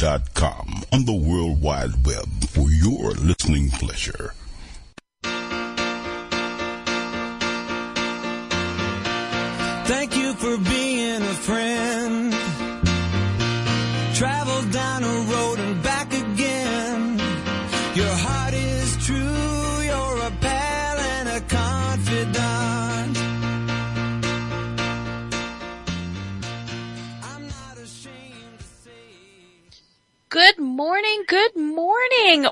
[0.00, 4.32] voiceamerica.com on the World Wide Web for your listening pleasure.
[9.86, 10.89] Thank you for being
[31.00, 31.89] morning, good morning.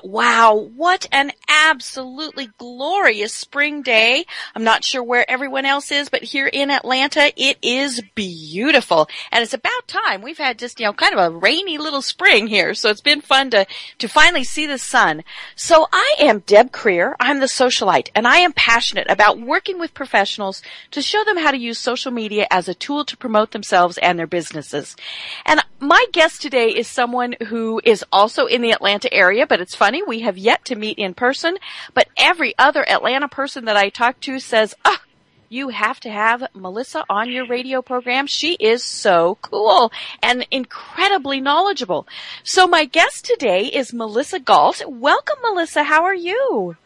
[0.03, 4.25] Wow, what an absolutely glorious spring day.
[4.55, 9.07] I'm not sure where everyone else is, but here in Atlanta, it is beautiful.
[9.31, 10.21] And it's about time.
[10.21, 13.21] We've had just, you know, kind of a rainy little spring here, so it's been
[13.21, 13.65] fun to,
[13.99, 15.23] to finally see the sun.
[15.55, 17.15] So I am Deb Creer.
[17.19, 20.61] I'm the socialite, and I am passionate about working with professionals
[20.91, 24.17] to show them how to use social media as a tool to promote themselves and
[24.17, 24.95] their businesses.
[25.45, 29.75] And my guest today is someone who is also in the Atlanta area, but it's
[29.75, 31.57] funny, we have yet to meet in person,
[31.93, 35.01] but every other Atlanta person that I talk to says, ah,
[35.49, 38.27] you have to have Melissa on your radio program.
[38.27, 42.07] She is so cool and incredibly knowledgeable.
[42.43, 44.83] So my guest today is Melissa Galt.
[44.87, 45.83] Welcome, Melissa.
[45.83, 46.77] How are you?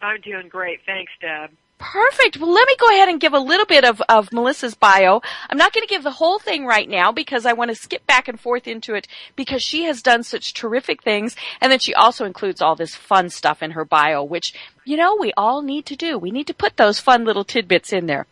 [0.00, 0.80] I'm doing great.
[0.84, 1.50] Thanks, Deb.
[1.82, 2.38] Perfect.
[2.38, 5.20] Well, let me go ahead and give a little bit of, of Melissa's bio.
[5.50, 8.06] I'm not going to give the whole thing right now because I want to skip
[8.06, 11.92] back and forth into it because she has done such terrific things and then she
[11.92, 15.86] also includes all this fun stuff in her bio, which you know, we all need
[15.86, 16.18] to do.
[16.18, 18.26] We need to put those fun little tidbits in there.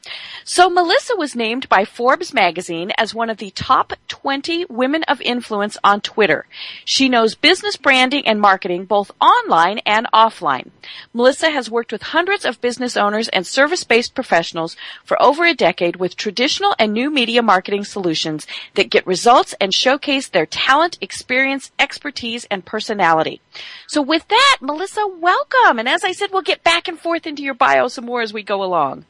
[0.44, 5.20] So Melissa was named by Forbes magazine as one of the top 20 women of
[5.20, 6.46] influence on Twitter.
[6.84, 10.70] She knows business branding and marketing both online and offline.
[11.12, 15.96] Melissa has worked with hundreds of business owners and service-based professionals for over a decade
[15.96, 21.70] with traditional and new media marketing solutions that get results and showcase their talent, experience,
[21.78, 23.40] expertise, and personality.
[23.86, 25.78] So with that, Melissa, welcome.
[25.78, 28.32] And as I said, we'll get back and forth into your bio some more as
[28.32, 29.04] we go along.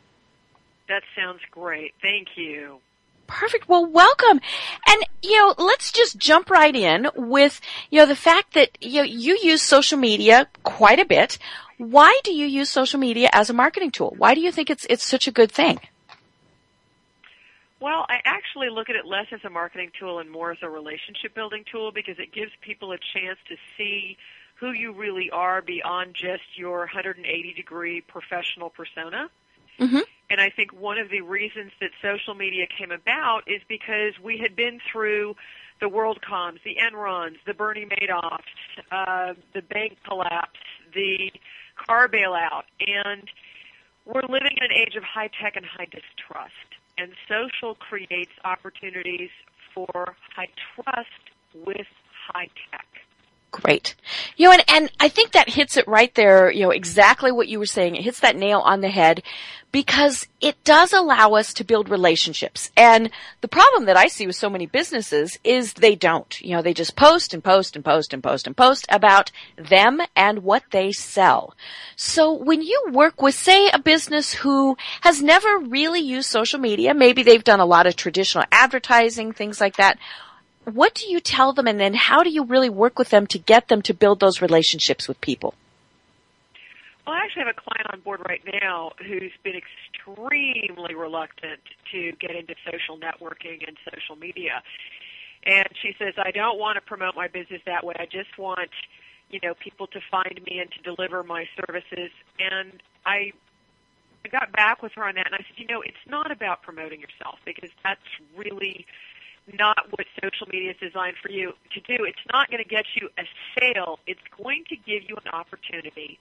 [0.88, 1.94] That sounds great.
[2.02, 2.80] Thank you.
[3.26, 3.68] Perfect.
[3.68, 4.40] Well, welcome.
[4.88, 7.60] And, you know, let's just jump right in with,
[7.90, 11.38] you know, the fact that, you know, you use social media quite a bit.
[11.78, 14.14] Why do you use social media as a marketing tool?
[14.18, 15.78] Why do you think it's, it's such a good thing?
[17.80, 20.68] Well, I actually look at it less as a marketing tool and more as a
[20.68, 24.18] relationship building tool because it gives people a chance to see
[24.60, 29.30] who you really are beyond just your 180 degree professional persona.
[29.80, 30.00] Mm-hmm.
[30.28, 34.36] And I think one of the reasons that social media came about is because we
[34.36, 35.34] had been through
[35.80, 38.40] the WorldComs, the Enrons, the Bernie Madoffs,
[38.92, 40.60] uh, the bank collapse,
[40.94, 41.32] the
[41.74, 43.28] car bailout, and
[44.04, 46.52] we're living in an age of high tech and high distrust.
[46.98, 49.30] And social creates opportunities
[49.74, 51.08] for high trust
[51.54, 51.86] with
[52.28, 52.86] high tech.
[53.50, 53.96] Great.
[54.36, 57.48] You know, and, and I think that hits it right there, you know, exactly what
[57.48, 57.96] you were saying.
[57.96, 59.22] It hits that nail on the head
[59.72, 62.70] because it does allow us to build relationships.
[62.76, 66.40] And the problem that I see with so many businesses is they don't.
[66.40, 70.00] You know, they just post and post and post and post and post about them
[70.16, 71.54] and what they sell.
[71.96, 76.94] So when you work with, say, a business who has never really used social media,
[76.94, 79.98] maybe they've done a lot of traditional advertising, things like that,
[80.70, 83.38] what do you tell them and then how do you really work with them to
[83.38, 85.54] get them to build those relationships with people?
[87.06, 91.60] Well, I actually have a client on board right now who's been extremely reluctant
[91.92, 94.62] to get into social networking and social media.
[95.44, 97.94] And she says, I don't want to promote my business that way.
[97.98, 98.70] I just want,
[99.30, 102.10] you know, people to find me and to deliver my services.
[102.38, 103.32] And I
[104.24, 106.62] I got back with her on that and I said, you know, it's not about
[106.62, 108.04] promoting yourself because that's
[108.36, 108.84] really
[109.58, 112.04] not what social media is designed for you to do.
[112.04, 113.22] It's not going to get you a
[113.58, 113.98] sale.
[114.06, 116.18] It's going to give you an opportunity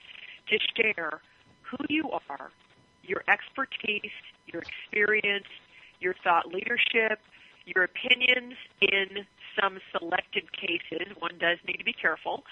[0.48, 1.22] to share
[1.62, 2.52] who you are,
[3.04, 4.12] your expertise,
[4.48, 5.48] your experience,
[6.00, 7.20] your thought leadership,
[7.66, 9.26] your opinions in
[9.60, 11.08] some selected cases.
[11.20, 12.44] One does need to be careful.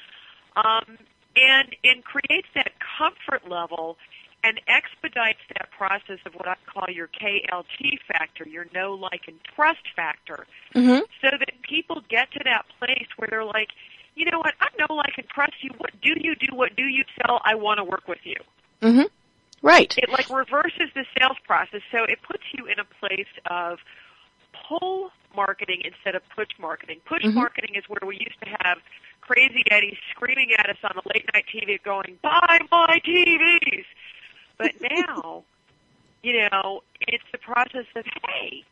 [0.55, 0.97] Um,
[1.35, 3.97] and, and creates that comfort level
[4.43, 9.37] and expedites that process of what I call your KLT factor, your know, like, and
[9.55, 10.45] trust factor,
[10.75, 11.01] Mm-hmm.
[11.21, 13.69] so that people get to that place where they're like,
[14.15, 15.71] you know what, I know, like, and trust you.
[15.77, 16.55] What do you do?
[16.55, 17.41] What do you sell?
[17.43, 18.35] I want to work with you.
[18.81, 19.03] Mm-hmm.
[19.63, 19.95] Right.
[19.97, 23.79] It like reverses the sales process, so it puts you in a place of
[24.67, 26.99] pull marketing instead of push marketing.
[27.05, 27.33] Push Mhm.
[27.33, 28.79] marketing is where we used to have
[29.21, 33.85] crazy Eddie screaming at us on the late night TV going, buy my TVs.
[34.57, 35.43] But now,
[36.23, 38.63] you know, it's the process of, hey,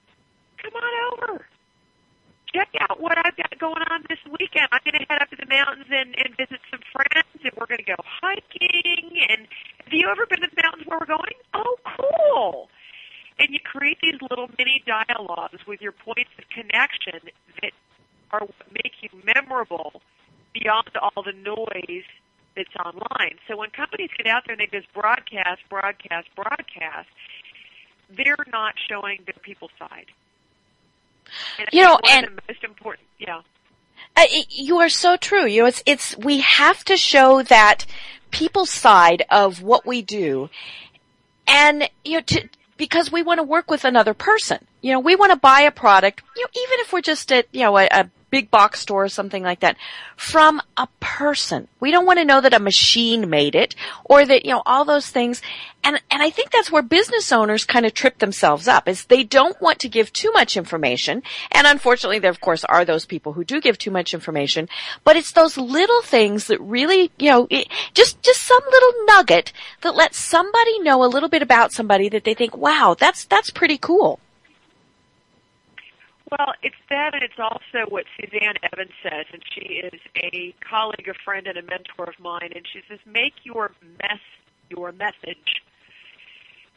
[0.61, 1.45] come on over.
[2.55, 4.67] check out what I've got going on this weekend.
[4.71, 7.67] I'm going to head up to the mountains and, and visit some friends, and we're
[7.67, 9.11] going to go hiking.
[9.29, 9.47] And
[9.83, 11.35] have you ever been to the mountains where we're going?
[11.53, 12.69] Oh, cool.
[13.37, 17.19] And you create these little mini dialogues with your points of connection
[17.61, 17.71] that
[18.31, 20.01] are what make you memorable
[20.53, 22.07] beyond all the noise
[22.55, 23.35] that's online.
[23.47, 27.07] So when companies get out there and they just broadcast, broadcast, broadcast,
[28.15, 30.05] they're not showing their people side.
[31.59, 33.41] And You know, and- the most important, yeah.
[34.17, 35.45] Uh, you are so true.
[35.45, 37.85] You know, it's it's we have to show that
[38.31, 40.49] people's side of what we do,
[41.47, 44.65] and you know, to, because we want to work with another person.
[44.81, 46.21] You know, we want to buy a product.
[46.35, 49.07] You know, even if we're just at you know a, a big box store or
[49.07, 49.77] something like that,
[50.17, 51.69] from a person.
[51.79, 54.83] We don't want to know that a machine made it or that you know all
[54.83, 55.41] those things.
[55.85, 59.23] And and I think that's where business owners kind of trip themselves up is they
[59.23, 61.23] don't want to give too much information.
[61.49, 64.67] And unfortunately, there of course are those people who do give too much information.
[65.05, 69.53] But it's those little things that really, you know, it, just just some little nugget
[69.79, 73.49] that lets somebody know a little bit about somebody that they think, wow, that's that's
[73.49, 74.19] pretty cool.
[76.37, 81.07] Well, it's that, and it's also what Suzanne Evans says, and she is a colleague,
[81.07, 82.51] a friend, and a mentor of mine.
[82.53, 83.71] And she says, "Make your
[84.01, 84.19] mess
[84.69, 85.61] your message."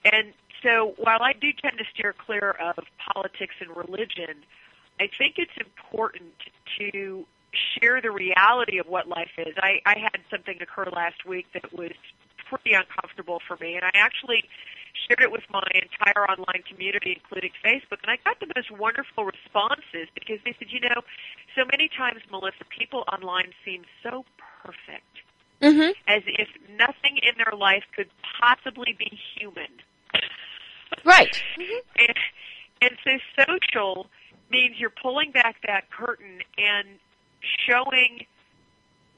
[0.05, 0.33] And
[0.63, 2.79] so, while I do tend to steer clear of
[3.13, 4.45] politics and religion,
[5.01, 6.35] I think it's important
[6.79, 7.27] to
[7.81, 9.55] share the reality of what life is.
[9.57, 11.93] I, I had something occur last week that was
[12.49, 14.45] pretty uncomfortable for me, and I actually
[15.07, 19.25] shared it with my entire online community, including Facebook, and I got the most wonderful
[19.25, 21.03] responses because they said, you know,
[21.55, 24.25] so many times, Melissa, people online seem so
[24.63, 25.05] perfect,
[25.61, 25.91] Mm-hmm.
[26.07, 26.49] as if
[26.79, 28.09] nothing in their life could
[28.41, 29.67] possibly be human.
[31.05, 31.43] Right.
[31.99, 32.15] And,
[32.81, 34.07] and so social
[34.51, 36.87] means you're pulling back that curtain and
[37.69, 38.25] showing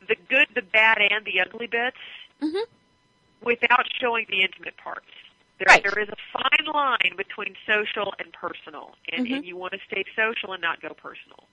[0.08, 1.96] the good, the bad, and the ugly bits
[2.42, 2.64] Mhm.
[3.42, 5.06] Without showing the intimate parts.
[5.58, 5.82] There, Right.
[5.82, 9.36] there is a fine line between social and personal, and, Mhm.
[9.36, 11.46] and you want to stay social and not go personal.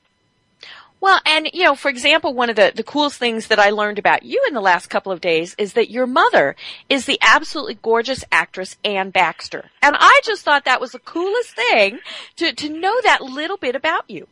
[1.00, 4.00] Well, and you know, for example, one of the, the coolest things that I learned
[4.00, 6.56] about you in the last couple of days is that your mother
[6.90, 9.70] is the absolutely gorgeous actress Anne Baxter.
[9.84, 12.00] And I just thought that was the coolest thing
[12.38, 14.28] to, to know that little bit about you.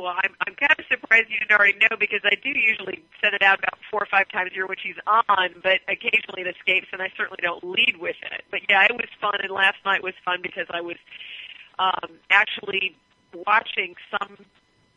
[0.00, 3.34] Well, I'm, I'm kind of surprised you didn't already know because I do usually send
[3.34, 6.48] it out about four or five times a year when she's on, but occasionally it
[6.56, 8.44] escapes, and I certainly don't lead with it.
[8.50, 10.96] But yeah, it was fun, and last night was fun because I was
[11.78, 12.96] um, actually
[13.46, 14.38] watching some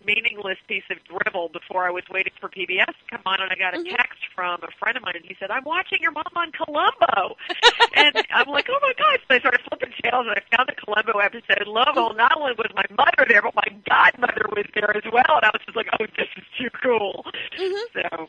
[0.05, 3.55] meaningless piece of drivel before I was waiting for PBS to come on, and I
[3.55, 3.95] got a Mhm.
[3.95, 7.37] text from a friend of mine, and he said, "I'm watching your mom on Columbo,"
[7.93, 10.75] and I'm like, "Oh my gosh!" So I started flipping channels, and I found the
[10.75, 11.57] Columbo episode.
[11.59, 15.37] And lo not only was my mother there, but my godmother was there as well,
[15.37, 17.25] and I was just like, "Oh, this is too cool."
[17.57, 17.83] Mhm.
[17.93, 18.27] So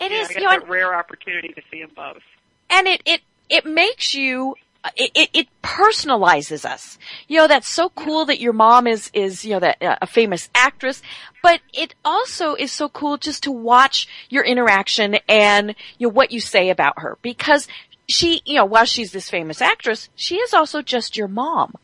[0.00, 2.22] It yeah, is, you know, that rare opportunity to see them both.
[2.70, 4.54] and it it it makes you
[4.96, 6.98] it, it, it personalizes us.
[7.28, 10.06] You know, that's so cool that your mom is, is, you know, that, uh, a
[10.06, 11.00] famous actress,
[11.42, 16.32] but it also is so cool just to watch your interaction and, you know, what
[16.32, 17.66] you say about her because
[18.08, 21.74] she, you know, while she's this famous actress, she is also just your mom.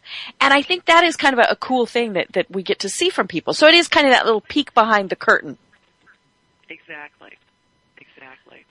[0.41, 2.79] And I think that is kind of a, a cool thing that, that we get
[2.81, 3.55] to see from people.
[3.55, 5.57] So it is kind of that little peek behind the curtain.
[6.69, 7.37] Exactly.
[7.99, 8.65] Exactly.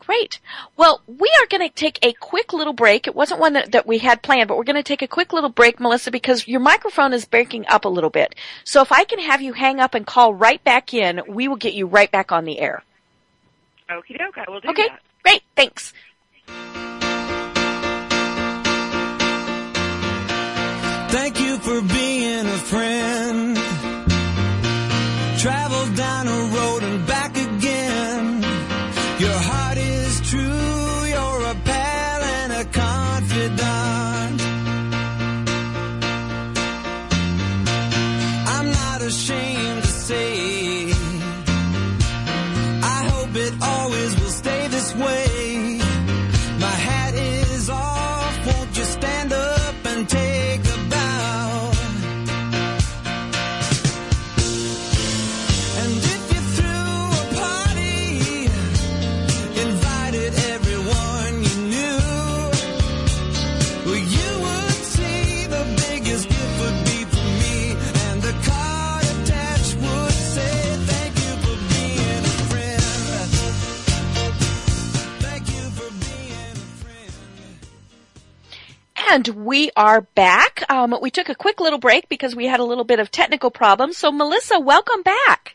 [0.00, 0.40] Great.
[0.76, 3.06] Well, we are going to take a quick little break.
[3.06, 5.32] It wasn't one that, that we had planned, but we're going to take a quick
[5.32, 8.34] little break, Melissa, because your microphone is breaking up a little bit.
[8.64, 11.56] So if I can have you hang up and call right back in, we will
[11.56, 12.82] get you right back on the air.
[13.90, 14.82] Okie doke, I will do Okay?
[14.82, 14.92] that.
[14.92, 15.42] Okay, great.
[15.56, 15.92] Thanks.
[21.08, 23.56] Thank you for being a friend.
[25.38, 27.35] Travel down a road and back
[79.08, 80.64] And we are back.
[80.68, 83.50] Um, we took a quick little break because we had a little bit of technical
[83.50, 83.96] problems.
[83.96, 85.54] So Melissa, welcome back.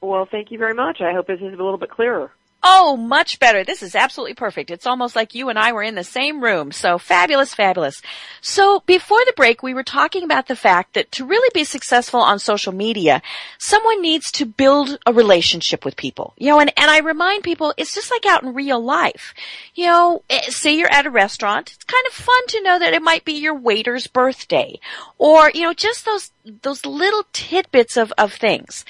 [0.00, 1.00] Well, thank you very much.
[1.00, 2.30] I hope this is a little bit clearer.
[2.64, 3.64] Oh, much better.
[3.64, 4.70] This is absolutely perfect.
[4.70, 6.70] It's almost like you and I were in the same room.
[6.70, 8.00] So fabulous, fabulous.
[8.40, 12.20] So before the break, we were talking about the fact that to really be successful
[12.20, 13.20] on social media,
[13.58, 16.34] someone needs to build a relationship with people.
[16.36, 19.34] You know, and, and I remind people, it's just like out in real life.
[19.74, 21.72] You know, eh, say you're at a restaurant.
[21.74, 24.78] It's kind of fun to know that it might be your waiter's birthday
[25.18, 26.30] or, you know, just those,
[26.62, 28.84] those little tidbits of, of things.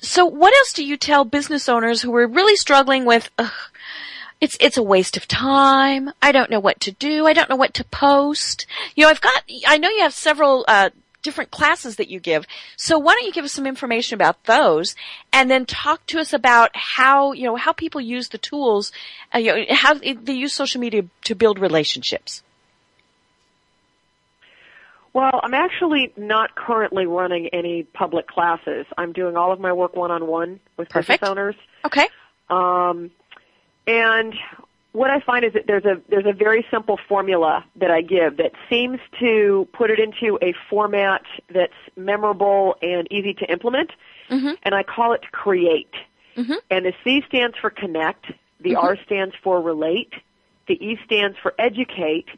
[0.00, 3.30] So what else do you tell business owners who are really struggling with,
[4.40, 6.10] it's, it's a waste of time.
[6.22, 7.26] I don't know what to do.
[7.26, 8.66] I don't know what to post.
[8.94, 10.90] You know, I've got, I know you have several, uh,
[11.22, 12.46] different classes that you give.
[12.76, 14.94] So why don't you give us some information about those
[15.32, 18.92] and then talk to us about how, you know, how people use the tools,
[19.34, 22.42] uh, you know, how they use social media to build relationships.
[25.12, 28.86] Well, I'm actually not currently running any public classes.
[28.96, 31.20] I'm doing all of my work one-on-one with Perfect.
[31.20, 31.54] business owners.
[31.84, 32.06] Okay.
[32.50, 33.10] Um,
[33.86, 34.34] and
[34.92, 38.36] what I find is that there's a there's a very simple formula that I give
[38.38, 41.22] that seems to put it into a format
[41.52, 43.90] that's memorable and easy to implement,
[44.30, 44.56] Mhm.
[44.62, 45.92] and I call it create.
[46.36, 46.56] Mhm.
[46.70, 48.26] And the C stands for connect,
[48.60, 48.82] the Mhm.
[48.82, 50.12] R stands for relate,
[50.66, 52.28] the E stands for educate,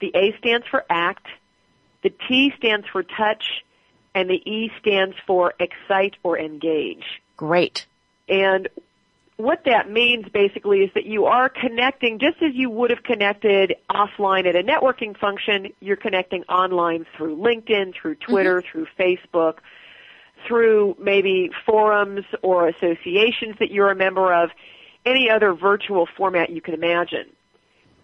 [0.00, 1.26] the A stands for act,
[2.04, 3.64] the T stands for touch,
[4.14, 7.02] and the E stands for excite or engage.
[7.36, 7.86] Great.
[8.28, 8.68] And
[9.36, 13.74] what that means basically is that you are connecting just as you would have connected
[13.90, 18.70] offline at a networking function, you're connecting online through LinkedIn, through Twitter, mm-hmm.
[18.70, 19.54] through Facebook,
[20.46, 24.50] through maybe forums or associations that you're a member of,
[25.04, 27.26] any other virtual format you can imagine.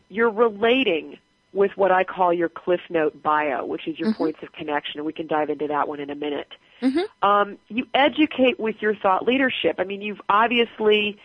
[0.09, 1.19] You're relating
[1.52, 5.07] with what I call your Cliff Note bio, which is your points of connection, and
[5.07, 6.52] we can dive into that one in a minute
[6.83, 7.04] Mhm.
[7.23, 9.76] um, you educate with your thought leadership.
[9.78, 11.19] I mean, you've obviously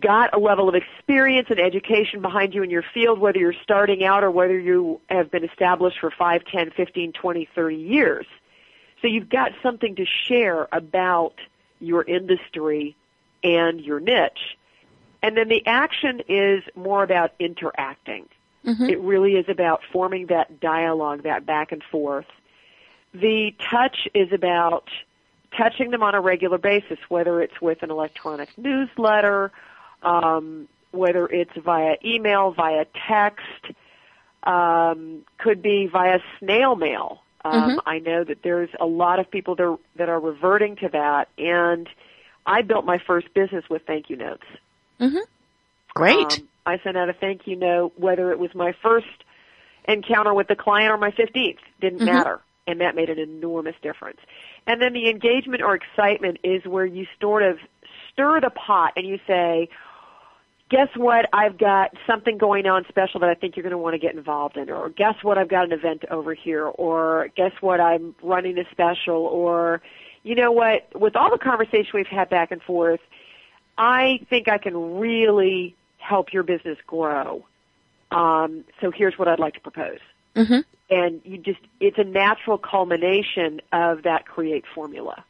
[0.00, 4.04] got a level of experience and education behind you in your field, whether you're starting
[4.04, 8.26] out or whether you have been established for 5, 10, 15, 20, 30 years.
[9.00, 11.34] So you've got something to share about
[11.78, 12.96] your industry
[13.44, 14.56] and your niche.
[15.22, 18.28] And then the action is more about interacting.
[18.66, 18.90] Mhm.
[18.90, 22.26] It really is about forming that dialogue, that back and forth.
[23.14, 24.90] The touch is about
[25.56, 29.52] touching them on a regular basis, whether it's with an electronic newsletter,
[30.02, 33.72] um, whether it's via email, via text,
[34.42, 37.22] um, could be via snail mail.
[37.44, 37.82] Um, Mhm.
[37.86, 41.28] I know that there's a lot of people that are, that are reverting to that,
[41.38, 41.88] and
[42.44, 44.46] I built my first business with thank you notes.
[45.00, 45.22] Mhm.
[45.94, 46.40] Great.
[46.40, 49.06] Um, I sent out a thank you note, whether it was my first
[49.88, 52.06] encounter with the client or my 15th, didn't Mhm.
[52.06, 52.40] matter.
[52.66, 54.18] And that made an enormous difference.
[54.66, 57.60] And then the engagement or excitement is where you sort of
[58.10, 59.68] stir the pot and you say,
[60.68, 63.94] guess what, I've got something going on special that I think you're going to want
[63.94, 67.52] to get involved in, or guess what, I've got an event over here, or guess
[67.60, 69.80] what, I'm running a special, or
[70.24, 72.98] you know what, with all the conversation we've had back and forth,
[73.78, 77.44] I think I can really help your business grow.
[78.10, 79.98] Um, so here's what I'd like to propose.
[80.34, 80.64] Mhm.
[80.88, 85.24] And you just, it's a natural culmination of that create formula.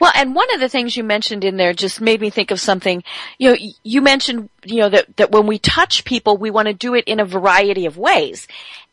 [0.00, 2.58] Well, and one of the things you mentioned in there just made me think of
[2.58, 3.04] something.
[3.38, 6.74] You know, you mentioned, you know, that, that when we touch people, we want to
[6.74, 8.48] do it in a variety of ways.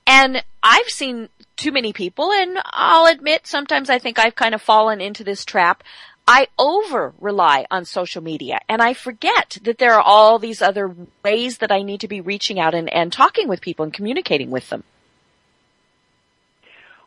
[0.06, 4.62] And I've seen too many people, and I'll admit sometimes I think I've kind of
[4.62, 5.82] fallen into this trap.
[6.28, 10.94] I over rely on social media and I forget that there are all these other
[11.24, 14.52] ways that I need to be reaching out and, and talking with people and communicating
[14.52, 14.84] with them.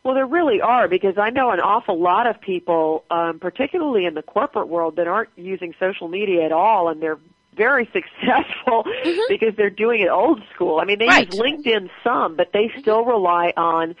[0.03, 4.15] Well, there really are because I know an awful lot of people, um, particularly in
[4.15, 7.19] the corporate world, that aren't using social media at all, and they're
[7.55, 8.85] very successful
[9.29, 10.79] because they're doing it old school.
[10.79, 11.31] I mean, they Right.
[11.31, 13.95] use LinkedIn some, but they still rely on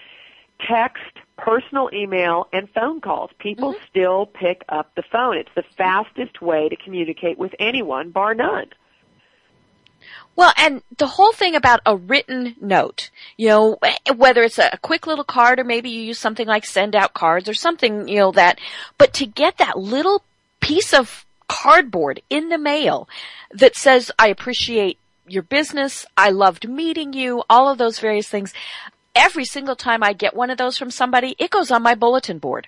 [0.67, 1.03] text,
[1.41, 3.31] personal email, and phone calls.
[3.39, 3.85] People mm-hmm.
[3.89, 5.37] still pick up the phone.
[5.37, 8.67] It's the fastest way to communicate with anyone, bar none.
[10.35, 13.77] Well, and the whole thing about a written note, you know,
[14.15, 17.49] whether it's a quick little card or maybe you use something like send out cards
[17.49, 18.59] or something, you know, that,
[18.97, 20.23] but to get that little
[20.59, 23.09] piece of cardboard in the mail
[23.51, 28.53] that says, I appreciate your business, I loved meeting you, all of those various things.
[29.15, 32.39] Every single time I get one of those from somebody, it goes on my bulletin
[32.39, 32.67] board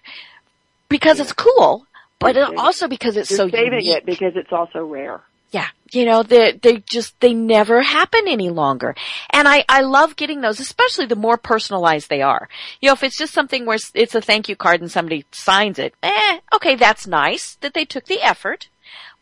[0.90, 1.88] because it's cool,
[2.20, 3.98] but it also because it's You're so saving unique.
[3.98, 5.22] it because it's also rare.
[5.52, 5.68] Yeah.
[5.92, 8.96] You know, they, they just, they never happen any longer.
[9.30, 12.50] And I, I love getting those, especially the more personalized they are.
[12.82, 15.78] You know, if it's just something where it's a thank you card and somebody signs
[15.78, 18.70] it, eh, okay, that's nice that they took the effort.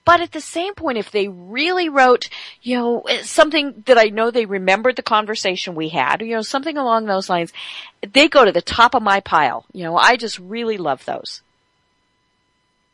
[0.04, 2.30] But at the same point, if they really wrote,
[2.62, 6.78] you know, something that I know they remembered the conversation we had, you know, something
[6.78, 7.54] along those lines,
[8.02, 9.66] they go to the top of my pile.
[9.74, 11.42] You know, I just really love those.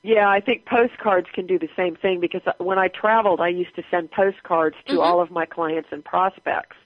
[0.03, 3.75] Yeah, I think postcards can do the same thing because when I traveled, I used
[3.75, 5.01] to send postcards to mm-hmm.
[5.01, 6.77] all of my clients and prospects.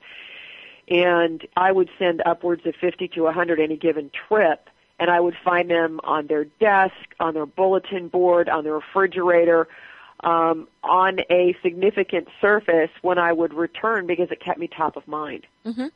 [0.87, 4.69] And I would send upwards of 50 to 100 any given trip.
[4.99, 9.67] And I would find them on their desk, on their bulletin board, on their refrigerator,
[10.23, 15.07] um, on a significant surface when I would return because it kept me top of
[15.07, 15.45] mind.
[15.65, 15.87] Mm-hmm.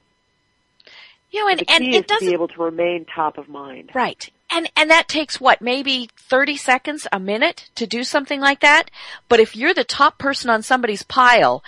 [1.31, 3.91] You know, and, the key and it to be able to remain top of mind.
[3.93, 4.29] Right.
[4.49, 8.89] And, and that takes what, maybe 30 seconds, a minute to do something like that?
[9.27, 11.63] But if you're the top person on somebody's pile,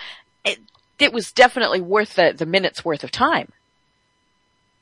[0.46, 0.60] it,
[1.00, 3.52] it was definitely worth the, the minute's worth of time.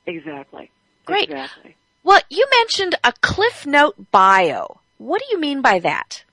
[0.05, 0.69] Exactly.
[1.05, 1.29] Great.
[1.29, 1.75] Exactly.
[2.03, 4.79] Well, you mentioned a Cliff Note bio.
[4.97, 6.24] What do you mean by that?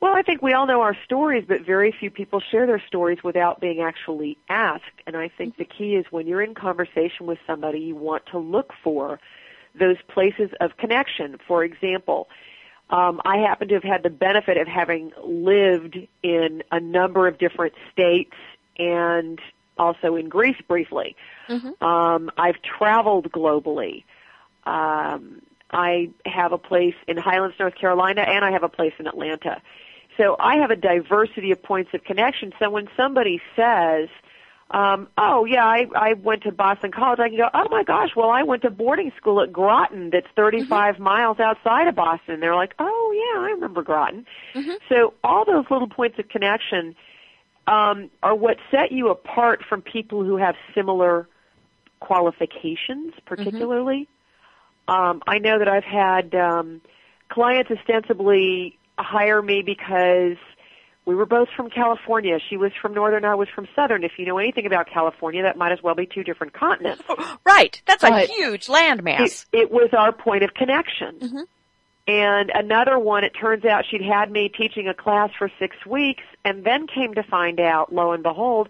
[0.00, 3.18] Well, I think we all know our stories, but very few people share their stories
[3.24, 4.84] without being actually asked.
[5.06, 8.38] And I think the key is when you're in conversation with somebody, you want to
[8.38, 9.18] look for
[9.74, 11.36] those places of connection.
[11.48, 12.28] For example,
[12.90, 17.38] um, I happen to have had the benefit of having lived in a number of
[17.38, 18.36] different states
[18.78, 19.40] and
[19.78, 21.16] also in Greece briefly.
[21.48, 21.84] Mm-hmm.
[21.84, 24.04] Um, I've traveled globally.
[24.64, 29.06] Um, I have a place in Highlands, North Carolina, and I have a place in
[29.06, 29.60] Atlanta.
[30.18, 32.52] So I have a diversity of points of connection.
[32.58, 34.08] So when somebody says,
[34.70, 38.10] um, oh yeah, I, I went to Boston College, I can go, oh my gosh,
[38.14, 41.02] well I went to boarding school at Groton that's 35 mm-hmm.
[41.02, 42.40] miles outside of Boston.
[42.40, 44.26] They're like, oh yeah, I remember Groton.
[44.54, 44.72] Mm-hmm.
[44.90, 46.94] So all those little points of connection,
[47.66, 51.28] um, are what set you apart from people who have similar
[52.00, 54.08] qualifications, particularly.
[54.88, 54.94] Mm-hmm.
[54.94, 56.80] Um, I know that I've had, um,
[57.28, 60.36] clients ostensibly hire me because
[61.04, 62.38] we were both from California.
[62.50, 64.04] She was from northern, I was from southern.
[64.04, 67.02] If you know anything about California, that might as well be two different continents.
[67.44, 67.80] Right.
[67.86, 69.46] That's a huge landmass.
[69.52, 71.18] It, it, was our point of connection.
[71.18, 71.40] Mm-hmm.
[72.06, 76.22] And another one, it turns out she'd had me teaching a class for six weeks
[76.44, 78.68] and then came to find out, lo and behold,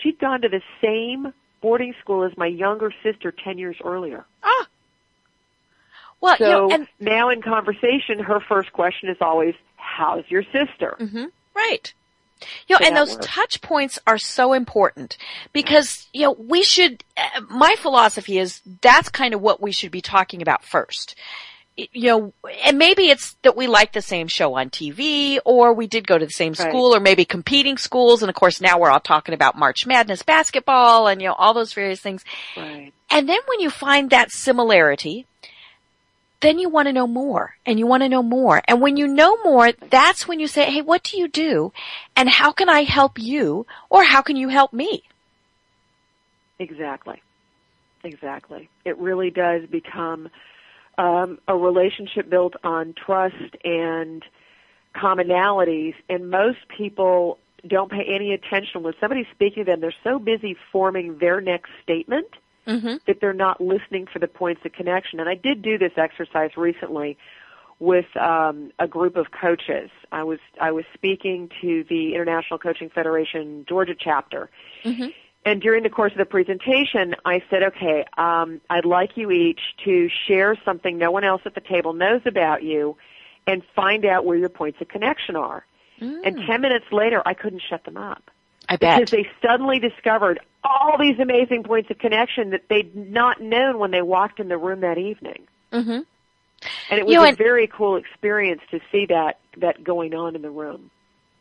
[0.00, 4.24] she'd gone to the same boarding school as my younger sister 10 years earlier.
[4.42, 4.66] Ah.
[6.20, 10.42] Well, so you know, and now in conversation, her first question is always, how's your
[10.44, 10.96] sister?
[10.98, 11.24] Mm-hmm.
[11.54, 11.92] Right.
[12.68, 13.26] You know, so and those works.
[13.26, 15.18] touch points are so important
[15.52, 19.90] because, you know, we should, uh, my philosophy is that's kind of what we should
[19.90, 21.16] be talking about first.
[21.76, 22.32] You know,
[22.64, 26.18] and maybe it's that we like the same show on TV or we did go
[26.18, 28.22] to the same school or maybe competing schools.
[28.22, 31.54] And of course now we're all talking about March Madness basketball and, you know, all
[31.54, 32.22] those various things.
[32.56, 32.92] Right.
[33.10, 35.26] And then when you find that similarity,
[36.40, 38.62] then you want to know more and you want to know more.
[38.66, 41.72] And when you know more, that's when you say, hey, what do you do?
[42.16, 43.66] And how can I help you?
[43.90, 45.02] Or how can you help me?
[46.58, 47.22] Exactly.
[48.02, 48.68] Exactly.
[48.84, 50.28] It really does become
[50.96, 54.24] um, a relationship built on trust and
[54.96, 55.94] commonalities.
[56.08, 59.80] And most people don't pay any attention when somebody's speaking to them.
[59.80, 62.28] They're so busy forming their next statement
[62.70, 62.96] mm-hmm.
[63.06, 65.20] that they're not listening for the points of connection.
[65.20, 67.18] And I did do this exercise recently
[67.78, 69.90] with um, a group of coaches.
[70.12, 74.50] I was I was speaking to the International Coaching Federation Georgia chapter.
[74.84, 75.08] Mm-hmm.
[75.46, 79.60] And during the course of the presentation, I said, okay, um, I'd like you each
[79.86, 82.98] to share something no one else at the table knows about you
[83.46, 85.64] and find out where your points of connection are.
[85.98, 86.20] Mm.
[86.24, 88.30] And 10 minutes later, I couldn't shut them up.
[88.70, 89.00] I bet.
[89.00, 93.90] Because they suddenly discovered all these amazing points of connection that they'd not known when
[93.90, 95.48] they walked in the room that evening.
[95.72, 96.00] Mm-hmm.
[96.90, 100.36] And it was you know, a very cool experience to see that that going on
[100.36, 100.90] in the room.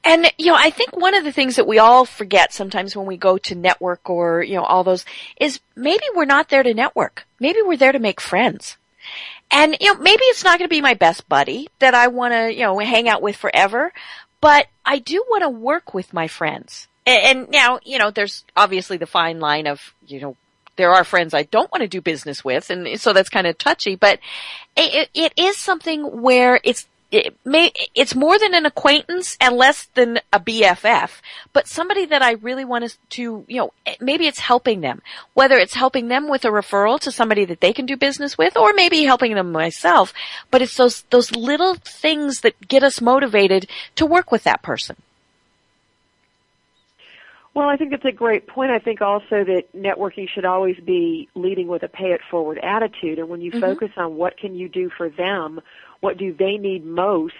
[0.03, 3.05] And you know, I think one of the things that we all forget sometimes when
[3.05, 5.05] we go to network or you know all those
[5.39, 7.27] is maybe we're not there to network.
[7.39, 8.77] Maybe we're there to make friends.
[9.51, 12.33] And you know, maybe it's not going to be my best buddy that I want
[12.33, 13.91] to you know hang out with forever,
[14.41, 16.87] but I do want to work with my friends.
[17.09, 20.35] And now, you know, there's obviously the fine line of, you know,
[20.75, 23.57] there are friends I don't want to do business with, and so that's kind of
[23.57, 24.19] touchy, but
[24.77, 29.85] it, it is something where it's it may, it's more than an acquaintance and less
[29.95, 31.21] than a BFF,
[31.53, 35.01] but somebody that I really want to, you know, eh, maybe it's helping them,
[35.33, 38.55] whether it's helping them with a referral to somebody that they can do business with,
[38.55, 40.13] or maybe helping them myself,
[40.51, 44.95] but it's those, those little things that get us motivated to work with that person.
[47.59, 48.71] Well, I think that's a great point.
[48.71, 53.19] I think also that networking should always be leading with a pay it forward attitude.
[53.19, 53.59] And when you mm-hmm.
[53.59, 55.59] focus on what can you do for them,
[55.99, 57.33] what do they need most,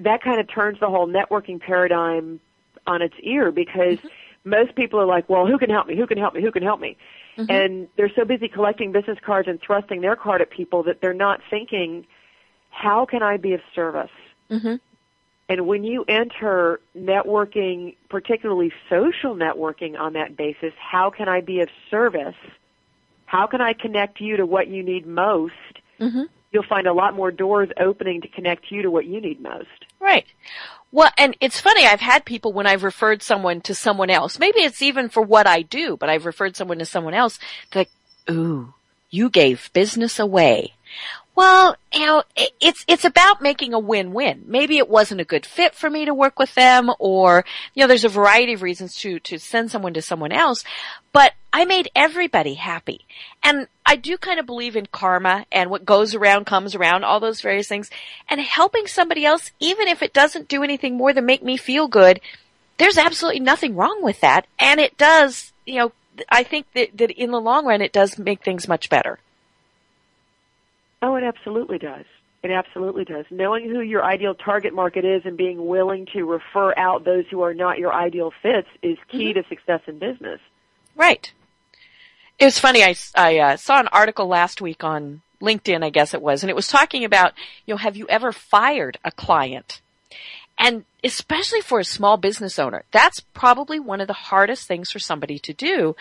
[0.00, 2.40] that kind of turns the whole networking paradigm
[2.86, 4.48] on its ear because mm-hmm.
[4.48, 5.94] most people are like, well, who can help me?
[5.94, 6.40] Who can help me?
[6.40, 6.96] Who can help me?
[7.36, 7.50] Mm-hmm.
[7.50, 11.12] And they're so busy collecting business cards and thrusting their card at people that they're
[11.12, 12.06] not thinking,
[12.70, 14.08] how can I be of service?
[15.52, 21.60] And when you enter networking, particularly social networking on that basis, how can I be
[21.60, 22.34] of service?
[23.26, 25.52] How can I connect you to what you need most?
[26.00, 26.22] Mm-hmm.
[26.52, 29.66] You'll find a lot more doors opening to connect you to what you need most.
[30.00, 30.24] Right.
[30.90, 34.60] Well, and it's funny, I've had people when I've referred someone to someone else, maybe
[34.60, 37.38] it's even for what I do, but I've referred someone to someone else,
[37.74, 37.90] like,
[38.30, 38.72] ooh,
[39.10, 40.72] you gave business away.
[41.34, 42.24] Well, you know,
[42.60, 44.44] it's, it's about making a win-win.
[44.46, 47.86] Maybe it wasn't a good fit for me to work with them or, you know,
[47.86, 50.62] there's a variety of reasons to, to send someone to someone else,
[51.12, 53.06] but I made everybody happy.
[53.42, 57.18] And I do kind of believe in karma and what goes around comes around, all
[57.18, 57.88] those various things.
[58.28, 61.88] And helping somebody else, even if it doesn't do anything more than make me feel
[61.88, 62.20] good,
[62.76, 64.46] there's absolutely nothing wrong with that.
[64.58, 65.92] And it does, you know,
[66.28, 69.18] I think that, that in the long run, it does make things much better.
[71.02, 72.04] Oh, it absolutely does.
[72.42, 73.24] It absolutely does.
[73.30, 77.42] Knowing who your ideal target market is and being willing to refer out those who
[77.42, 79.42] are not your ideal fits is key mm-hmm.
[79.42, 80.40] to success in business.
[80.96, 81.32] Right.
[82.38, 82.82] It was funny.
[82.82, 86.50] I, I uh, saw an article last week on LinkedIn, I guess it was, and
[86.50, 87.32] it was talking about,
[87.66, 89.80] you know, have you ever fired a client?
[90.58, 94.98] And especially for a small business owner, that's probably one of the hardest things for
[94.98, 95.96] somebody to do.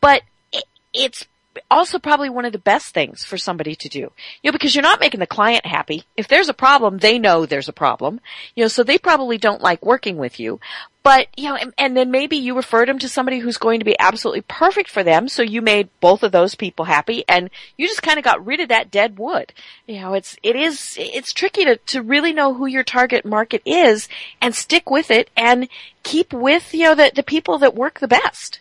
[0.00, 1.26] But it, it's
[1.70, 4.12] also probably one of the best things for somebody to do.
[4.42, 6.04] You know, because you're not making the client happy.
[6.16, 8.20] If there's a problem, they know there's a problem.
[8.54, 10.60] You know, so they probably don't like working with you.
[11.02, 13.86] But, you know, and, and then maybe you referred them to somebody who's going to
[13.86, 15.28] be absolutely perfect for them.
[15.28, 18.60] So you made both of those people happy and you just kind of got rid
[18.60, 19.54] of that dead wood.
[19.86, 23.62] You know, it's, it is, it's tricky to, to really know who your target market
[23.64, 24.08] is
[24.42, 25.68] and stick with it and
[26.02, 28.60] keep with, you know, the, the people that work the best.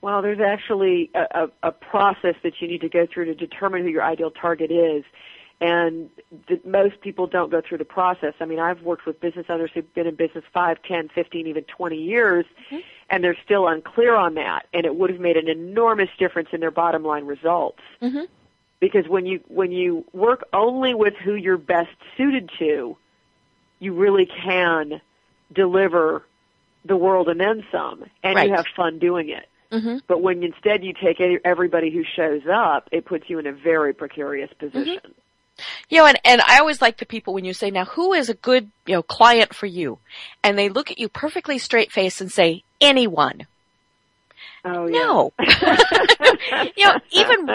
[0.00, 3.82] Well, there's actually a, a, a process that you need to go through to determine
[3.82, 5.04] who your ideal target is.
[5.60, 6.08] And
[6.46, 8.34] the, most people don't go through the process.
[8.38, 11.64] I mean, I've worked with business owners who've been in business five, ten, fifteen, even
[11.64, 12.78] 20 years, mm-hmm.
[13.10, 14.66] and they're still unclear on that.
[14.72, 17.80] And it would have made an enormous difference in their bottom line results.
[18.00, 18.26] Mm-hmm.
[18.78, 22.96] Because when you, when you work only with who you're best suited to,
[23.80, 25.00] you really can
[25.52, 26.24] deliver
[26.84, 28.48] the world and then some, and right.
[28.48, 29.48] you have fun doing it.
[29.72, 29.98] Mm-hmm.
[30.06, 33.92] But when instead you take everybody who shows up, it puts you in a very
[33.92, 34.96] precarious position.
[34.96, 35.12] Mm-hmm.
[35.88, 38.28] You know, and, and I always like the people when you say, now who is
[38.28, 39.98] a good, you know, client for you?
[40.42, 43.46] And they look at you perfectly straight face and say, anyone.
[44.64, 45.32] Oh, no.
[46.76, 47.46] you know, even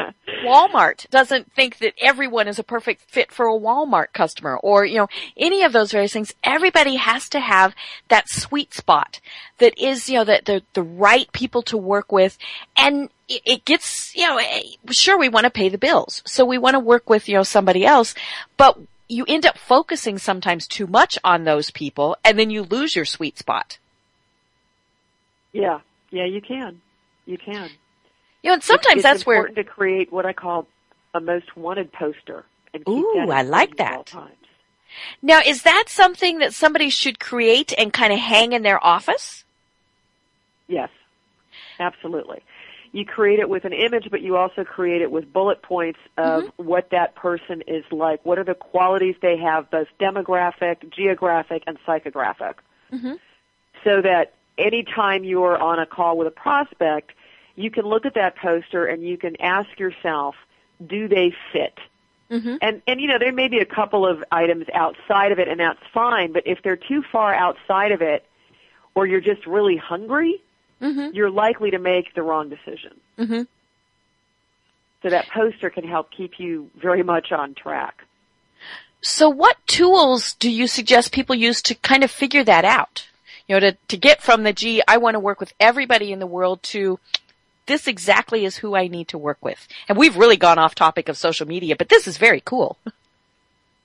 [0.44, 4.98] Walmart doesn't think that everyone is a perfect fit for a Walmart customer or, you
[4.98, 6.34] know, any of those various things.
[6.44, 7.76] Everybody has to have
[8.08, 9.20] that sweet spot
[9.58, 12.38] that is, you know, that the, the right people to work with.
[12.78, 14.62] And it gets, you know, eh,
[14.92, 16.24] sure, we want to pay the bills.
[16.26, 18.16] So we want to work with, you know, somebody else,
[18.56, 22.96] but you end up focusing sometimes too much on those people and then you lose
[22.96, 23.78] your sweet spot.
[25.52, 25.82] Yeah.
[26.12, 26.82] Yeah, you can.
[27.26, 27.70] You can.
[28.42, 30.68] You know, and sometimes it's, that's it's where important to create what I call
[31.14, 32.46] a most wanted poster.
[32.74, 34.14] And Ooh, I like that.
[35.22, 39.44] Now, is that something that somebody should create and kind of hang in their office?
[40.68, 40.90] Yes,
[41.80, 42.42] absolutely.
[42.92, 46.44] You create it with an image, but you also create it with bullet points of
[46.44, 46.64] mm-hmm.
[46.64, 48.24] what that person is like.
[48.24, 52.56] What are the qualities they have, both demographic, geographic, and psychographic?
[52.92, 53.14] Mm-hmm.
[53.84, 57.12] So that anytime you're on a call with a prospect,
[57.56, 60.36] you can look at that poster and you can ask yourself,
[60.86, 61.78] do they fit?
[62.32, 62.56] Mm-hmm.
[62.62, 65.60] And and you know there may be a couple of items outside of it, and
[65.60, 66.32] that's fine.
[66.32, 68.26] But if they're too far outside of it,
[68.96, 70.42] or you're just really hungry,
[70.82, 71.14] mm-hmm.
[71.14, 73.00] you're likely to make the wrong decision.
[73.20, 73.42] Mm-hmm.
[75.04, 78.04] So that poster can help keep you very much on track.
[79.02, 83.06] So what tools do you suggest people use to kind of figure that out?
[83.48, 86.20] You know, to, to get from the, gee, I want to work with everybody in
[86.20, 87.00] the world to,
[87.66, 89.68] this exactly is who I need to work with.
[89.90, 92.78] And we've really gone off topic of social media, but this is very cool.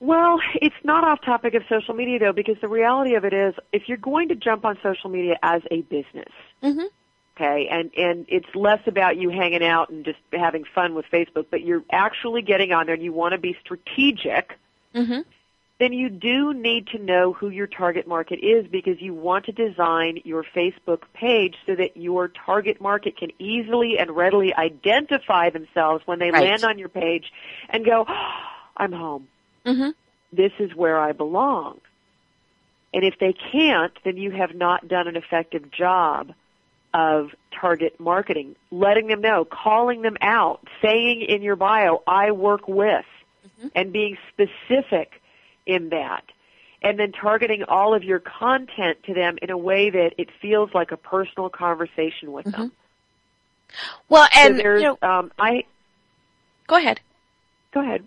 [0.01, 3.53] Well, it's not off topic of social media though, because the reality of it is,
[3.73, 6.31] if you're going to jump on social media as a business,
[6.63, 6.85] Mm-hmm.
[7.35, 11.47] okay, and and it's less about you hanging out and just having fun with Facebook,
[11.51, 14.57] but you're actually getting on there and you want to be strategic,
[14.95, 15.19] Mm-hmm.
[15.79, 19.53] Then you do need to know who your target market is because you want to
[19.53, 26.05] design your Facebook page so that your target market can easily and readily identify themselves
[26.05, 26.43] when they Right.
[26.43, 27.31] land on your page
[27.69, 28.05] and go,
[28.75, 29.27] I'm home.
[29.65, 29.89] Mm-hmm.
[30.33, 31.79] This is where I belong.
[32.93, 36.33] And if they can't, then you have not done an effective job
[36.93, 42.67] of target marketing, letting them know, calling them out, saying in your bio, I work
[42.67, 43.05] with,
[43.75, 45.18] and being specific
[45.69, 46.23] in that.
[46.81, 50.69] And then targeting all of your content to them in a way that it feels
[50.73, 52.71] like a personal conversation with them.
[54.07, 55.65] Well, So and there's, you know, um, I,
[56.67, 57.01] go ahead.
[57.73, 58.05] go ahead.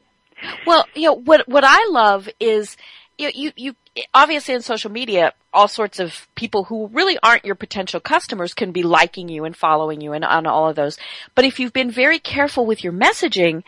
[0.66, 2.76] Well, you know what what I love is
[3.18, 3.74] you know, you you
[4.12, 8.72] obviously in social media all sorts of people who really aren't your potential customers can
[8.72, 10.96] be liking you and following you and on all of those.
[11.34, 13.62] But if you've been very careful with your messaging,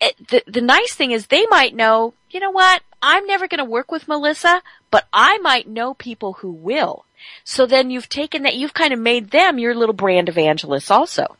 [0.00, 2.82] it, the the nice thing is they might know, you know what?
[3.02, 7.04] I'm never going to work with Melissa, but I might know people who will.
[7.44, 11.36] So then you've taken that you've kind of made them your little brand evangelists also.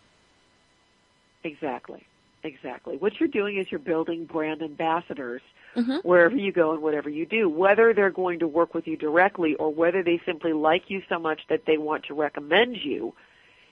[1.43, 2.05] Exactly.
[2.43, 2.97] Exactly.
[2.97, 5.41] What you're doing is you're building brand ambassadors
[5.77, 6.05] Mhm.
[6.05, 9.55] wherever you go and whatever you do, whether they're going to work with you directly
[9.57, 13.15] or whether they simply like you so much that they want to recommend you.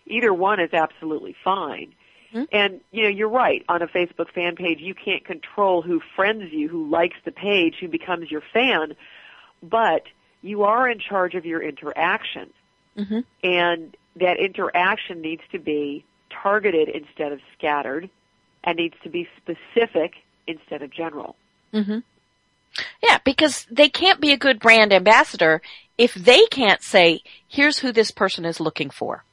[0.06, 1.94] Either one is absolutely fine.
[2.34, 2.48] Mhm.
[2.52, 3.64] And, you know, you're right.
[3.68, 7.76] On a Facebook fan page, you can't control who friends you, who likes the page,
[7.80, 8.94] who becomes your fan,
[9.62, 10.04] but
[10.42, 12.50] you are in charge of your interaction
[12.96, 13.20] Mm-hmm.
[13.42, 18.10] and that interaction needs to be targeted instead of scattered
[18.64, 20.12] and needs to be specific
[20.46, 21.34] instead of general.
[21.72, 22.00] hmm
[23.02, 25.62] Yeah, because they can't be a good brand ambassador
[25.96, 29.24] if they can't say, here's who this person is looking for.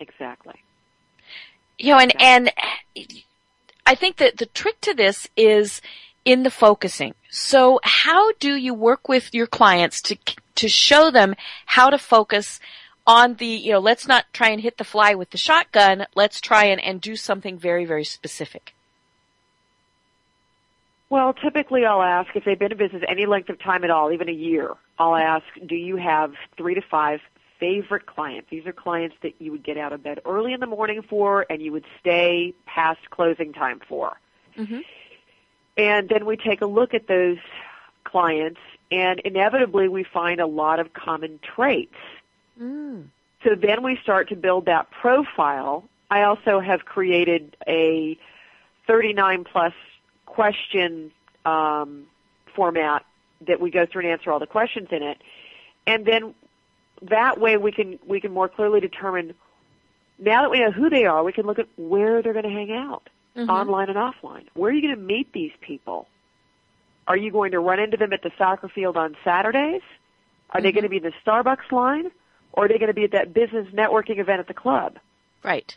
[0.00, 0.54] Exactly.
[1.78, 2.52] You know, and, and
[3.86, 5.80] I think that the trick to this is
[6.24, 7.14] in the focusing.
[7.30, 10.16] So how do you work with your clients to,
[10.56, 11.34] to show them
[11.66, 12.60] how to focus
[13.06, 16.06] on the, you know, let's not try and hit the fly with the shotgun.
[16.14, 18.74] Let's try and, and do something very, very specific.
[21.08, 24.12] Well, typically I'll ask if they've been in business any length of time at all,
[24.12, 24.72] even a year.
[24.98, 27.20] I'll ask, do you have three to five
[27.58, 28.48] favorite clients?
[28.50, 31.46] These are clients that you would get out of bed early in the morning for
[31.50, 34.18] and you would stay past closing time for.
[34.56, 34.80] Mm-hmm.
[35.76, 37.38] And then we take a look at those
[38.04, 41.94] clients and inevitably we find a lot of common traits.
[42.60, 43.08] Mm.
[43.44, 45.84] So then we start to build that profile.
[46.10, 48.18] I also have created a
[48.86, 49.74] 39 plus
[50.26, 51.12] question
[51.44, 52.06] um,
[52.56, 53.04] format
[53.46, 55.18] that we go through and answer all the questions in it,
[55.86, 56.34] and then
[57.02, 59.34] that way we can we can more clearly determine.
[60.18, 62.50] Now that we know who they are, we can look at where they're going to
[62.50, 63.48] hang out, Mhm.
[63.48, 64.46] online and offline.
[64.54, 66.08] Where are you going to meet these people?
[67.06, 69.82] Are you going to run into them at the soccer field on Saturdays?
[70.50, 70.74] Are they Mhm.
[70.74, 72.10] going to be in the Starbucks line?
[72.52, 74.98] Or are they going to be at that business networking event at the club?
[75.44, 75.76] Right.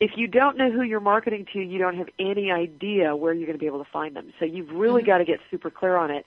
[0.00, 3.46] If you don't know who you're marketing to, you don't have any idea where you're
[3.46, 4.32] going to be able to find them.
[4.38, 5.06] So you've really Mhm.
[5.06, 6.26] got to get super clear on it.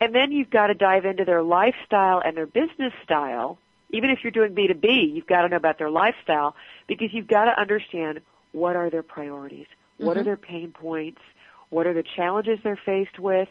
[0.00, 3.58] And then you've got to dive into their lifestyle and their business style.
[3.90, 6.54] Even if you're doing B2B, you've got to know about their lifestyle
[6.86, 8.20] because you've got to understand
[8.52, 9.66] what are their priorities?
[9.98, 10.24] What are Mhm.
[10.24, 11.20] their pain points?
[11.68, 13.48] What are the challenges they're faced with?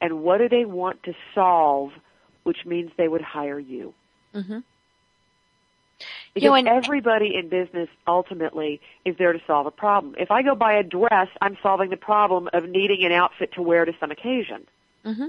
[0.00, 1.92] And what do they want to solve,
[2.44, 3.92] which means they would hire you?
[4.34, 4.58] Mm-hmm.
[6.34, 10.14] Because You know, and- everybody in business ultimately is there to solve a problem.
[10.18, 13.62] If I go buy a dress, I'm solving the problem of needing an outfit to
[13.62, 14.66] wear to some occasion.
[15.04, 15.26] Mm-hmm.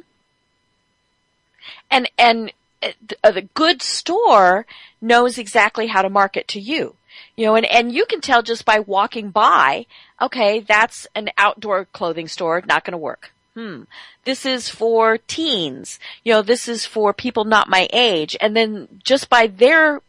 [1.89, 4.65] And and uh, th- the good store
[5.01, 6.95] knows exactly how to market to you.
[7.35, 9.85] You know, and, and you can tell just by walking by,
[10.21, 13.31] okay, that's an outdoor clothing store, not to work.
[13.55, 13.83] Hmm.
[14.25, 15.99] This is for teens.
[16.23, 18.37] You know, this is for people not my age.
[18.39, 20.01] And then just by their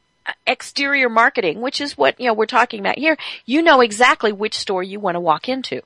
[0.47, 4.55] exterior marketing, which is what, you know, we're talking about here, you know exactly which
[4.55, 5.83] store you want to walk into.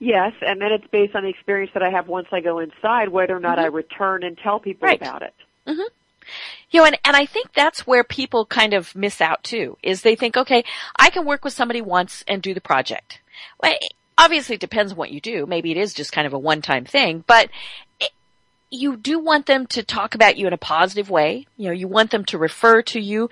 [0.00, 3.08] Yes, and then it's based on the experience that I have once I go inside,
[3.08, 3.64] whether or not mm-hmm.
[3.64, 5.00] I return and tell people Right.
[5.00, 5.34] about it.
[5.66, 5.80] Mm-hmm.
[6.70, 10.02] You know, and, and I think that's where people kind of miss out too, is
[10.02, 10.64] they think, okay,
[10.96, 13.20] I can work with somebody once and do the project.
[13.60, 13.74] Well,
[14.16, 15.46] obviously it depends on what you do.
[15.46, 17.48] Maybe it is just kind of a one-time thing, but
[18.70, 21.46] you do want them to talk about you in a positive way.
[21.56, 23.30] You know, you want them to refer to you.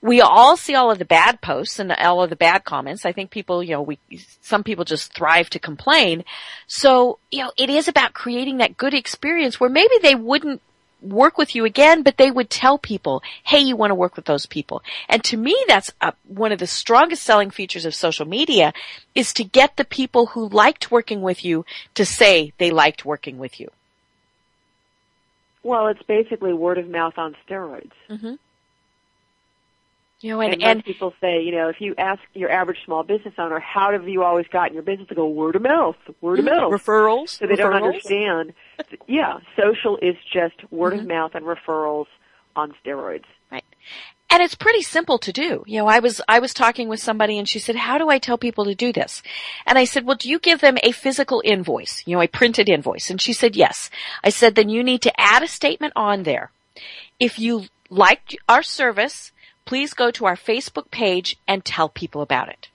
[0.00, 3.04] We all see all of the bad posts and all of the bad comments.
[3.04, 3.98] I think people, you know, we,
[4.40, 6.24] some people just thrive to complain.
[6.66, 10.62] So, you know, it is about creating that good experience where maybe they wouldn't
[11.00, 14.24] work with you again, but they would tell people, hey, you want to work with
[14.24, 14.82] those people.
[15.08, 18.72] And to me, that's a, one of the strongest selling features of social media
[19.14, 23.38] is to get the people who liked working with you to say they liked working
[23.38, 23.70] with you.
[25.68, 27.92] Well, it's basically word of mouth on steroids.
[28.08, 28.34] Mm-hmm.
[30.20, 33.04] You know, and, and, and people say, you know, if you ask your average small
[33.04, 35.06] business owner, how have you always gotten your business?
[35.08, 37.28] They go word of mouth, word of mouth, referrals.
[37.38, 37.58] So they referrals?
[37.58, 38.54] don't understand.
[39.06, 41.02] yeah, social is just word Mm-hmm.
[41.02, 42.06] of mouth and referrals
[42.56, 43.24] on steroids.
[43.52, 43.64] Right.
[44.30, 45.64] And it's pretty simple to do.
[45.66, 48.18] You know, I was, I was talking with somebody and she said, how do I
[48.18, 49.22] tell people to do this?
[49.66, 52.02] And I said, well, do you give them a physical invoice?
[52.06, 53.08] You know, a printed invoice?
[53.08, 53.88] And she said, yes.
[54.22, 56.50] I said, then you need to add a statement on there.
[57.18, 59.32] If you liked our service,
[59.64, 62.68] please go to our Facebook page and tell people about it.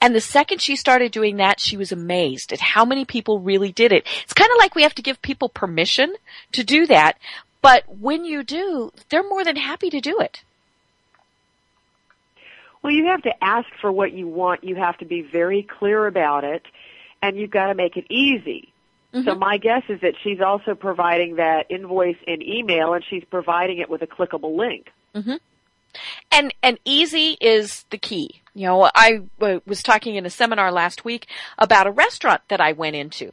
[0.00, 3.72] And the second she started doing that, she was amazed at how many people really
[3.72, 4.06] did it.
[4.22, 6.14] It's kind of like we have to give people permission
[6.52, 7.16] to do that,
[7.62, 10.42] but when you do, they're more than happy to do it.
[12.84, 14.62] Well, you have to ask for what you want.
[14.62, 16.62] You have to be very clear about it,
[17.22, 18.74] and you've got to make it easy.
[19.14, 19.38] So mm-hmm.
[19.38, 23.88] my guess is that she's also providing that invoice in email, and she's providing it
[23.88, 24.90] with a clickable link.
[25.14, 25.36] Mm-hmm.
[26.30, 28.42] And and easy is the key.
[28.52, 32.72] You know, I was talking in a seminar last week about a restaurant that I
[32.72, 33.32] went into.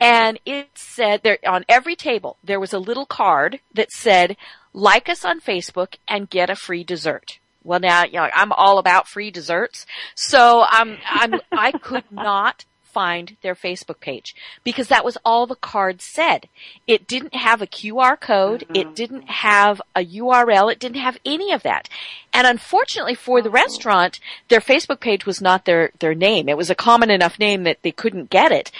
[0.00, 4.36] And it said there on every table there was a little card that said
[4.72, 7.38] like us on Facebook and get a free dessert.
[7.64, 9.86] Well now, you know, I'm all about free desserts.
[10.14, 12.64] So I'm I'm I could not
[12.98, 16.48] find their Facebook page because that was all the card said.
[16.86, 18.62] It didn't have a QR code.
[18.62, 18.76] Mm-hmm.
[18.76, 20.72] It didn't have a URL.
[20.72, 21.88] It didn't have any of that.
[22.32, 24.18] And unfortunately for the restaurant,
[24.48, 26.48] their Facebook page was not their, their name.
[26.48, 28.72] It was a common enough name that they couldn't get it.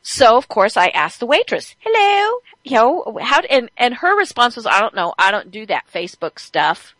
[0.00, 4.56] So of course I asked the waitress, hello, you know, how, and, and her response
[4.56, 6.94] was, I don't know, I don't do that Facebook stuff.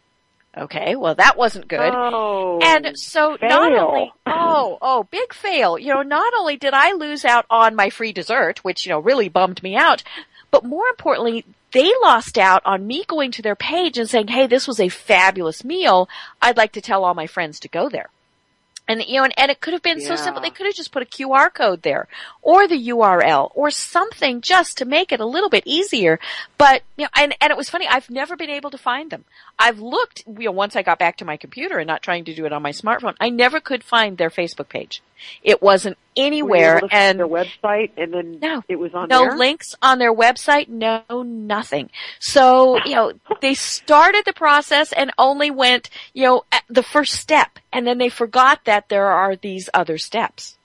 [0.58, 1.92] Okay, well that wasn't good.
[1.94, 5.78] Oh, And so not only, oh, oh, big fail.
[5.78, 8.98] You know, not only did I lose out on my free dessert, which, you know,
[8.98, 10.02] really bummed me out,
[10.50, 14.46] but more importantly, they lost out on me going to their page and saying, hey,
[14.46, 16.08] this was a fabulous meal.
[16.40, 18.08] I'd like to tell all my friends to go there.
[18.88, 20.40] And you know, and, and it could have been so simple.
[20.40, 22.08] They could have just put a QR code there,
[22.40, 26.18] or the URL, or something just to make it a little bit easier.
[26.56, 27.86] But you know, and and it was funny.
[27.86, 29.24] I've never been able to find them.
[29.58, 30.24] I've looked.
[30.26, 32.52] You know, once I got back to my computer and not trying to do it
[32.52, 35.02] on my smartphone, I never could find their Facebook page.
[35.42, 38.62] It wasn't anywhere, and their website, and then No.
[38.68, 39.36] it was on no there.
[39.36, 41.88] links on their website, no nothing.
[42.18, 47.58] So, you know, they started the process and only went, you know, the first step
[47.72, 50.56] and then they forgot that there are these other steps.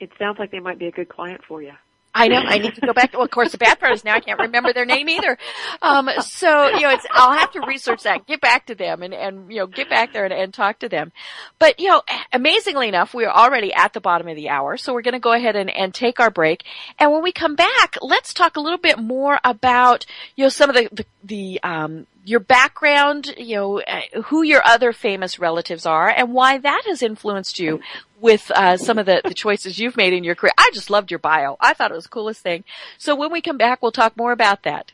[0.00, 1.72] It sounds like they might be a good client for you.
[2.14, 2.40] I know.
[2.40, 3.14] I need to go back.
[3.14, 5.38] Well, of course, the bad part is now I can't remember their name either.
[5.80, 9.14] Um, so you know, it's I'll have to research that, get back to them, and
[9.14, 11.12] and you know, get back there and, and talk to them.
[11.58, 14.92] But you know, amazingly enough, we are already at the bottom of the hour, so
[14.92, 16.64] we're going to go ahead and and take our break.
[16.98, 20.04] And when we come back, let's talk a little bit more about
[20.36, 24.62] you know some of the the, the um, your background, you know, uh, who your
[24.64, 27.80] other famous relatives are, and why that has influenced you
[28.20, 30.52] with uh, some of the, the choices you've made in your career.
[30.56, 31.56] I just loved your bio.
[31.60, 32.64] I thought it was the coolest thing.
[32.96, 34.92] So when we come back, we'll talk more about that.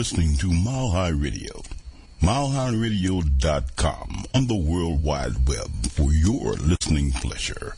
[0.00, 1.60] Listening to Mile High Radio.
[2.22, 7.76] MileHighRadio.com on the World Wide Web for your listening pleasure.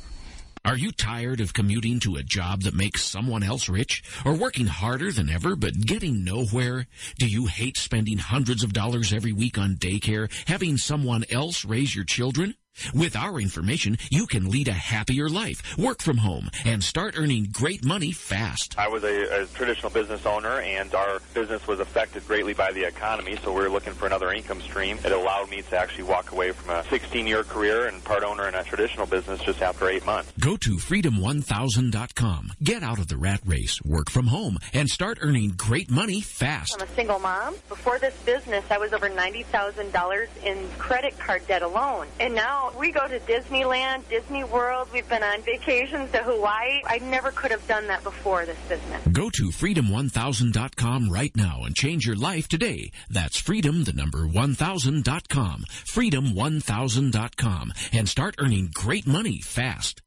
[0.64, 4.04] Are you tired of commuting to a job that makes someone else rich?
[4.24, 6.86] Or working harder than ever but getting nowhere?
[7.18, 11.92] Do you hate spending hundreds of dollars every week on daycare, having someone else raise
[11.92, 12.54] your children?
[12.94, 17.48] With our information, you can lead a happier life, work from home, and start earning
[17.52, 18.74] great money fast.
[18.78, 22.84] I was a, a traditional business owner, and our business was affected greatly by the
[22.84, 24.98] economy, so we were looking for another income stream.
[25.04, 28.54] It allowed me to actually walk away from a 16-year career and part owner in
[28.54, 30.32] a traditional business just after eight months.
[30.40, 32.52] Go to freedom1000.com.
[32.62, 36.74] Get out of the rat race, work from home, and start earning great money fast.
[36.74, 37.54] I'm a single mom.
[37.68, 42.06] Before this business, I was over $90,000 in credit card debt alone.
[42.20, 44.88] And now now we go to Disneyland, Disney World.
[44.92, 46.82] We've been on vacations to Hawaii.
[46.86, 49.06] I never could have done that before this business.
[49.12, 52.92] Go to freedom1000.com right now and change your life today.
[53.10, 55.64] That's freedom, the number 1000.com.
[55.70, 60.02] Freedom1000.com and start earning great money fast.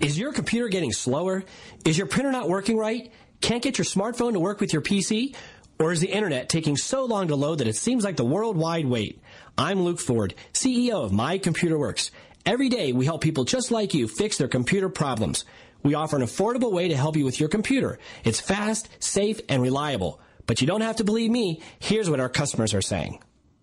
[0.00, 1.44] Is your computer getting slower?
[1.84, 3.12] Is your printer not working right?
[3.40, 5.34] Can't get your smartphone to work with your PC?
[5.78, 8.86] Or is the internet taking so long to load that it seems like the worldwide
[8.86, 9.20] wait?
[9.58, 12.10] I'm Luke Ford, CEO of My Computer Works.
[12.46, 15.44] Every day we help people just like you fix their computer problems.
[15.82, 17.98] We offer an affordable way to help you with your computer.
[18.24, 20.20] It's fast, safe, and reliable.
[20.46, 21.60] But you don't have to believe me.
[21.78, 23.22] Here's what our customers are saying.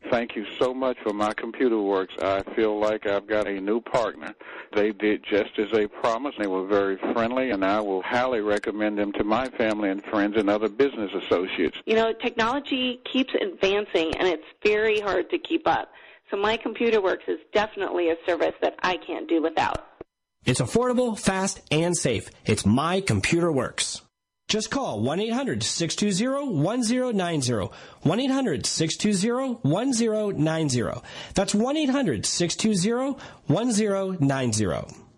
[0.09, 2.15] Thank you so much for my computer works.
[2.21, 4.33] I feel like I've got a new partner.
[4.73, 6.39] They did just as they promised.
[6.39, 10.35] They were very friendly, and I will highly recommend them to my family and friends
[10.37, 11.77] and other business associates.
[11.85, 15.91] You know, technology keeps advancing, and it's very hard to keep up.
[16.31, 19.85] So my computer works is definitely a service that I can't do without.
[20.45, 22.29] It's affordable, fast, and safe.
[22.45, 24.01] It's My Computer Works.
[24.49, 27.69] Just call 1 800 620 1090.
[28.01, 31.01] 1 800 620 1090.
[31.35, 35.08] That's 1 800 620 1090.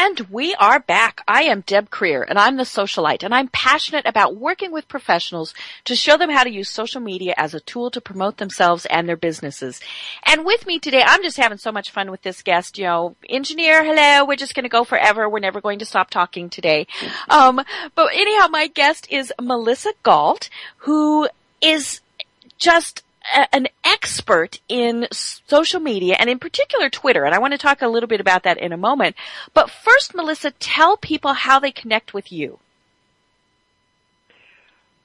[0.00, 1.22] And we are back.
[1.26, 5.54] I am Deb Creer and I'm the socialite and I'm passionate about working with professionals
[5.86, 9.08] to show them how to use social media as a tool to promote themselves and
[9.08, 9.80] their businesses.
[10.24, 13.16] And with me today, I'm just having so much fun with this guest, you know,
[13.28, 15.28] engineer, hello, we're just going to go forever.
[15.28, 16.86] We're never going to stop talking today.
[17.28, 17.60] Um,
[17.96, 21.28] but anyhow, my guest is Melissa Galt, who
[21.60, 22.02] is
[22.56, 23.02] just
[23.34, 27.24] a- an expert in social media and in particular Twitter.
[27.24, 29.16] And I want to talk a little bit about that in a moment.
[29.54, 32.58] But first, Melissa, tell people how they connect with you.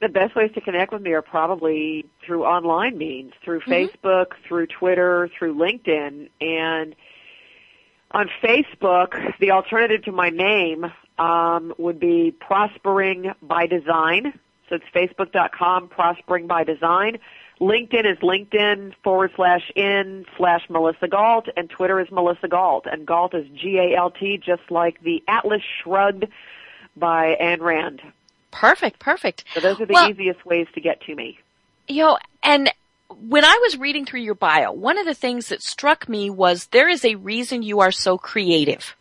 [0.00, 4.66] The best ways to connect with me are probably through online means, through Facebook, through
[4.66, 6.28] Twitter, through LinkedIn.
[6.40, 6.94] And
[8.10, 14.38] on Facebook, the alternative to my name um, would be Prospering by Design.
[14.68, 17.18] So it's facebook.com, Prospering by Design.
[17.60, 23.06] LinkedIn is LinkedIn forward slash in slash Melissa Galt, and Twitter is Melissa Galt, and
[23.06, 26.26] Galt is G-A-L-T, just like the Atlas Shrugged
[26.96, 28.02] by Ayn Rand.
[28.50, 29.44] Perfect, perfect.
[29.54, 31.38] So those are the Well- easiest ways to get to me.
[31.86, 32.72] You know, and
[33.20, 36.66] when I was reading through your bio, one of the things that struck me was
[36.66, 38.96] there is a reason you are so creative.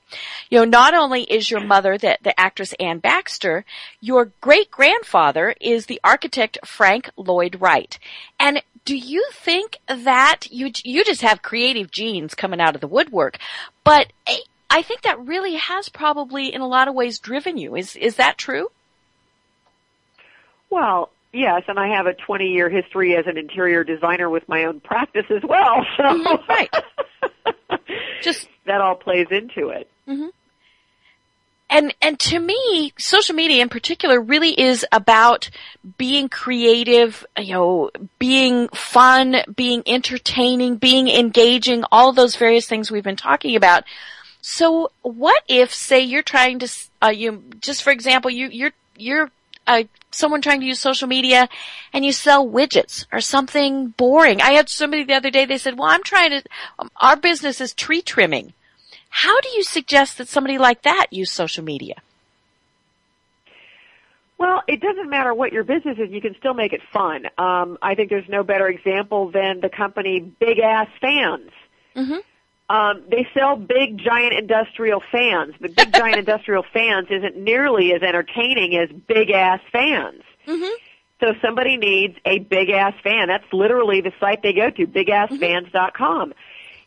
[0.50, 3.66] You know, not only is your mother the, the actress Anne Baxter,
[4.00, 7.98] your great grandfather is the architect Frank Lloyd Wright.
[8.40, 12.88] And do you think that you you just have creative genes coming out of the
[12.88, 13.40] woodwork?
[13.84, 17.76] But I, I think that really has probably, in a lot of ways, driven you.
[17.76, 18.70] Is is that true?
[20.70, 24.64] Well, yes, and I have a 20 year history as an interior designer with my
[24.66, 25.86] own practice as well.
[25.98, 26.70] So Mhm, right.
[28.22, 29.90] Just that all plays into it.
[31.70, 35.50] and and to me social media in particular really is about
[35.98, 43.04] being creative you know being fun being entertaining being engaging all those various things we've
[43.04, 43.84] been talking about
[44.42, 46.68] so what if say you're trying to
[47.02, 49.32] uh, you just for example you you're you're
[49.68, 51.48] uh, someone trying to use social media
[51.94, 55.78] and you sell widgets or something boring i had somebody the other day they said
[55.78, 56.42] well i'm trying to
[56.80, 58.54] um, our business is tree trimming
[59.16, 61.94] how do you suggest that somebody like that use social media?
[64.40, 67.28] Well, it doesn't matter what your business is, you can still make it fun.
[67.38, 71.52] Um, I think there's no better example than the company Big Ass Fans.
[71.96, 72.24] Mhm.
[72.74, 78.02] Um, they sell big giant industrial fans, but big giant industrial fans isn't nearly as
[78.02, 80.24] entertaining as big ass fans.
[80.48, 80.74] Mm-hmm.
[81.20, 86.34] So somebody needs a big ass fan, that's literally the site they go to, bigassfans.com.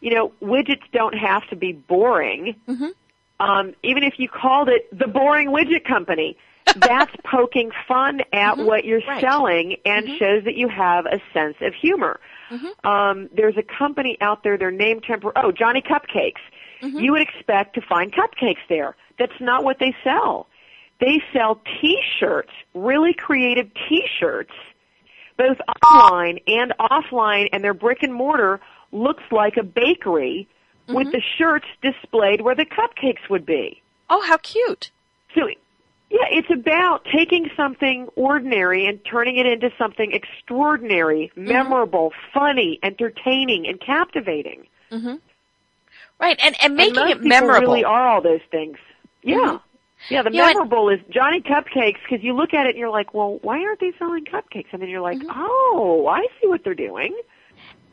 [0.00, 2.56] You know, widgets don't have to be boring.
[2.68, 2.90] Mhm.
[3.38, 6.36] Um, even if you called it the boring widget company,
[6.76, 9.20] that's poking fun at what you're Right.
[9.20, 12.18] selling and shows that you have a sense of humor.
[12.50, 12.86] Mm-hmm.
[12.86, 16.40] Um, there's a company out there, their name tempor oh, Johnny Cupcakes.
[16.82, 16.98] Mm-hmm.
[16.98, 18.96] You would expect to find cupcakes there.
[19.18, 20.46] That's not what they sell.
[21.00, 24.52] They sell t-shirts, really creative t-shirts,
[25.36, 28.60] both online and offline, and their brick and mortar
[28.92, 30.48] looks like a bakery
[30.88, 31.10] with mm-hmm.
[31.10, 33.82] the shirts displayed where the cupcakes would be.
[34.08, 34.90] Oh, how cute.
[35.34, 35.48] So,
[36.10, 43.66] Yeah, it's about taking something ordinary and turning it into something extraordinary, memorable, funny, entertaining,
[43.66, 44.66] and captivating.
[44.92, 45.14] Mm-hmm.
[46.20, 47.72] Right, and and making most it memorable.
[47.72, 48.78] Really are all those things.
[49.22, 49.36] Yeah.
[49.36, 49.60] Mhm.
[50.08, 52.78] Yeah, the You know, and- memorable is Johnny Cupcakes because you look at it and
[52.78, 54.66] you're like, well, why aren't they selling cupcakes?
[54.72, 55.30] And then you're like, Mm-hmm.
[55.34, 57.14] oh, I see what they're doing.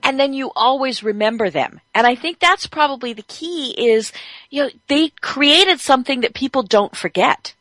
[0.03, 1.79] and then you always remember them.
[1.95, 4.11] And I think that's probably the key is,
[4.49, 7.53] you know, they created something that people don't forget.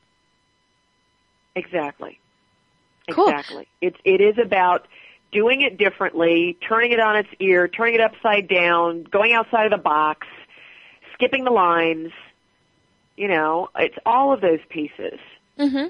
[1.54, 2.18] Exactly.
[3.10, 3.28] Cool.
[3.28, 3.68] Exactly.
[3.80, 4.86] It's it is about
[5.32, 9.72] doing it differently, turning it on its ear, turning it upside down, going outside of
[9.72, 10.26] the box,
[11.14, 12.12] skipping the lines.
[13.16, 15.18] You know, it's all of those pieces.
[15.58, 15.86] Mm-hmm.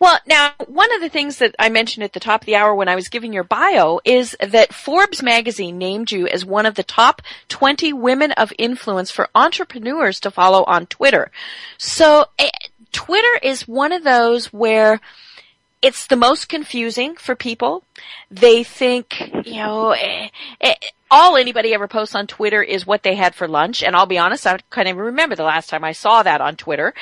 [0.00, 2.74] Well, now, one of the things that I mentioned at the top of the hour
[2.74, 6.74] when I was giving your bio is that Forbes magazine named you as one of
[6.74, 11.30] the top 20 women of influence for entrepreneurs to follow on Twitter.
[11.76, 12.24] So,
[12.92, 15.00] Twitter is one of those where
[15.82, 17.82] it's the most confusing for people.
[18.30, 20.28] They think, you know, eh,
[20.60, 20.74] eh,
[21.10, 23.82] all anybody ever posts on Twitter is what they had for lunch.
[23.82, 26.56] And I'll be honest, I can't even remember the last time I saw that on
[26.56, 26.94] Twitter.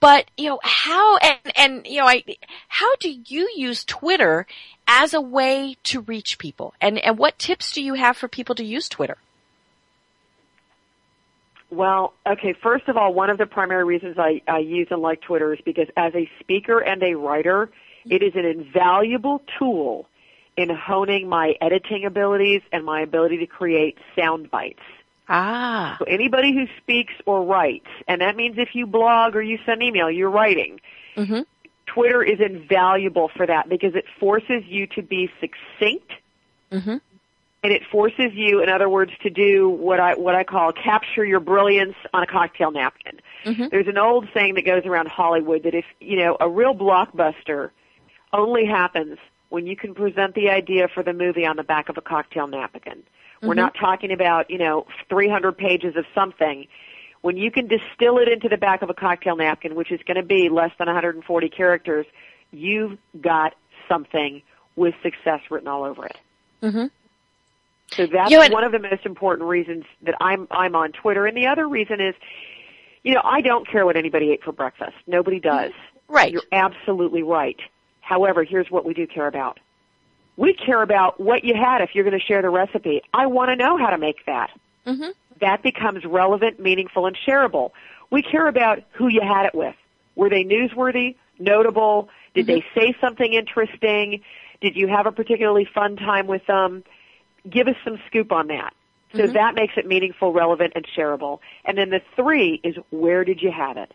[0.00, 2.24] But, you know, how, and, and, you know, I,
[2.68, 4.46] how do you use Twitter
[4.86, 6.74] as a way to reach people?
[6.80, 9.16] And, and what tips do you have for people to use Twitter?
[11.74, 15.20] Well, okay, first of all, one of the primary reasons I, I use and like
[15.22, 17.70] Twitter is because as a speaker and a writer,
[18.06, 20.08] it is an invaluable tool
[20.56, 24.82] in honing my editing abilities and my ability to create sound bites.
[25.28, 25.96] Ah.
[25.98, 29.82] So anybody who speaks or writes, and that means if you blog or you send
[29.82, 30.80] email, you're writing.
[31.16, 31.40] Mm-hmm.
[31.86, 36.12] Twitter is invaluable for that because it forces you to be succinct
[36.74, 36.96] Mm-hmm.
[37.64, 41.24] And it forces you, in other words, to do what I what I call capture
[41.24, 43.18] your brilliance on a cocktail napkin.
[43.46, 43.68] Mm-hmm.
[43.70, 47.70] There's an old saying that goes around Hollywood that if you know a real blockbuster
[48.34, 51.96] only happens when you can present the idea for the movie on the back of
[51.96, 53.02] a cocktail napkin.
[53.40, 53.56] We're Mhm.
[53.56, 56.66] not talking about you know 300 pages of something.
[57.22, 60.18] When you can distill it into the back of a cocktail napkin, which is going
[60.18, 62.04] to be less than 140 characters,
[62.52, 63.54] you've got
[63.88, 64.42] something
[64.76, 66.18] with success written all over it.
[66.62, 66.86] Mm-hmm.
[67.92, 71.26] So that's You know, one of the most important reasons that I'm I'm on Twitter.
[71.26, 72.14] And the other reason is,
[73.02, 74.96] you know, I don't care what anybody ate for breakfast.
[75.06, 75.72] Nobody does.
[76.08, 76.32] Right.
[76.32, 77.58] You're absolutely right.
[78.00, 79.60] However, here's what we do care about.
[80.36, 83.02] We care about what you had if you're going to share the recipe.
[83.12, 84.50] I want to know how to make that.
[84.86, 85.10] Mm-hmm.
[85.40, 87.70] That becomes relevant, meaningful, and shareable.
[88.10, 89.74] We care about who you had it with.
[90.16, 92.08] Were they newsworthy, notable?
[92.34, 94.22] Did they say something interesting?
[94.60, 96.84] Did you have a particularly fun time with them?
[97.48, 98.72] Give us some scoop on that.
[99.14, 99.32] So Mhm.
[99.34, 101.38] that makes it meaningful, relevant, and shareable.
[101.64, 103.92] And then the three is where did you have it?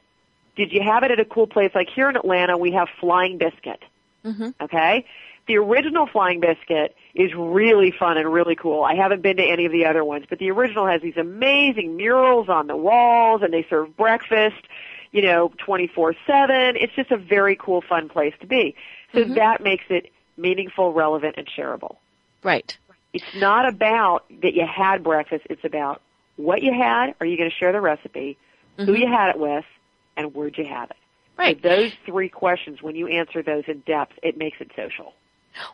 [0.55, 1.71] Did you have it at a cool place?
[1.75, 3.83] Like here in Atlanta, we have Flying Biscuit.
[4.25, 4.49] Mm-hmm.
[4.61, 5.05] Okay?
[5.47, 8.83] The original Flying Biscuit is really fun and really cool.
[8.83, 11.97] I haven't been to any of the other ones, but the original has these amazing
[11.97, 14.61] murals on the walls and they serve breakfast,
[15.11, 16.75] you know, 24-7.
[16.75, 18.75] It's just a very cool, fun place to be.
[19.13, 19.35] So Mhm.
[19.35, 21.97] that makes it meaningful, relevant, and shareable.
[22.43, 22.77] Right.
[23.13, 25.47] It's not about that you had breakfast.
[25.49, 26.01] It's about
[26.35, 27.15] what you had.
[27.19, 28.37] Are you going to share the recipe?
[28.77, 28.99] Who Mhm.
[28.99, 29.65] you had it with,
[30.15, 30.97] and where'd you have it?
[31.37, 31.59] Right.
[31.61, 35.13] So those three questions, when you answer those in depth, it makes it social.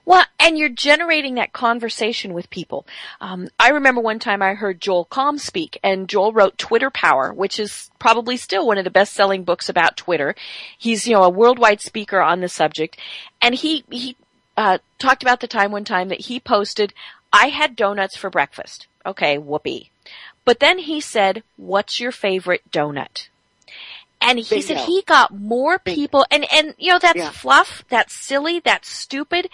[0.05, 2.87] Well, and you're generating that conversation with people.
[3.19, 7.33] Um, I remember one time I heard Joel Comm speak, and Joel wrote Twitter Power,
[7.33, 10.33] which is probably still one of the best-selling books about Twitter.
[10.77, 12.97] He's, you know, a worldwide speaker on the subject,
[13.41, 14.15] and he he
[14.55, 16.93] uh, talked about the time one time that he posted,
[17.35, 19.91] "I had donuts for breakfast." Okay, whoopee.
[20.45, 23.27] But then he said, "What's your favorite donut?"
[24.21, 27.29] And he said he got more people, and, and, you know, that's Yeah.
[27.29, 29.49] fluff, that's silly, that's stupid,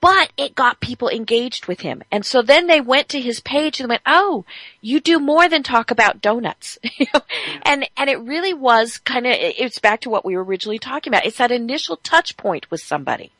[0.00, 2.02] but it got people engaged with him.
[2.10, 4.44] And so then they went to his page and went, oh,
[4.80, 6.78] you do more than talk about donuts.
[6.98, 7.20] You know?
[7.62, 11.12] And, and it really was kind of, it's back to what we were originally talking
[11.12, 11.26] about.
[11.26, 13.30] It's that initial touch point with somebody.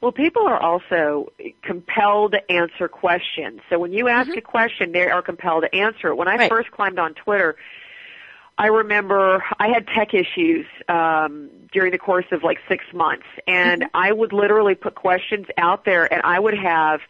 [0.00, 1.30] Well, people are also
[1.62, 3.60] compelled to answer questions.
[3.68, 6.14] So when you ask a question, they are compelled to answer it.
[6.16, 6.50] When I Right.
[6.50, 7.56] first climbed on Twitter,
[8.56, 13.86] I remember I had tech issues um, during the course of like six months, and
[13.94, 17.00] I would literally put questions out there, and I would have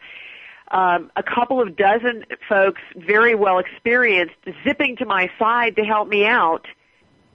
[0.71, 6.07] um, a couple of dozen folks, very well experienced, zipping to my side to help
[6.07, 6.65] me out,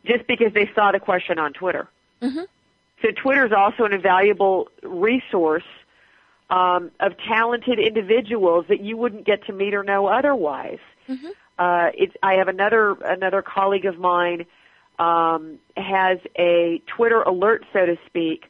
[0.06, 1.88] just because they saw the question on Twitter.
[2.22, 2.44] Mm-hmm.
[3.02, 5.64] So Twitter is also an invaluable resource
[6.48, 10.78] um, of talented individuals that you wouldn't get to meet or know otherwise.
[11.08, 11.28] Mm-hmm.
[11.58, 14.46] Uh, it's, I have another another colleague of mine
[14.98, 18.46] um, has a Twitter alert, so to speak,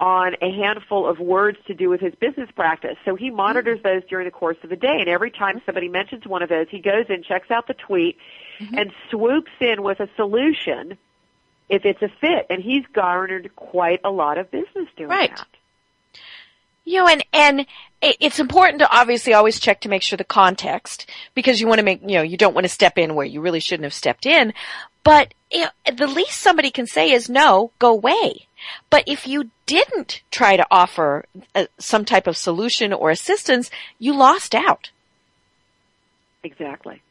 [0.00, 2.96] on a handful of words to do with his business practice.
[3.04, 6.26] So he monitors those during the course of the day, and every time somebody mentions
[6.26, 8.16] one of those, he goes in, checks out the tweet,
[8.76, 10.96] and swoops in with a solution
[11.68, 12.46] if it's a fit.
[12.50, 15.36] And he's garnered quite a lot of business doing Right.
[15.36, 15.46] that.
[16.84, 17.66] You know, and, and
[18.00, 21.84] it's important to obviously always check to make sure the context, because you want to
[21.84, 24.24] make, you know, you don't want to step in where you really shouldn't have stepped
[24.24, 24.54] in.
[25.04, 28.46] But you know, the least somebody can say is no, go away.
[28.90, 34.14] But if you didn't try to offer uh, some type of solution or assistance, you
[34.14, 34.90] lost out.
[36.42, 37.02] Exactly.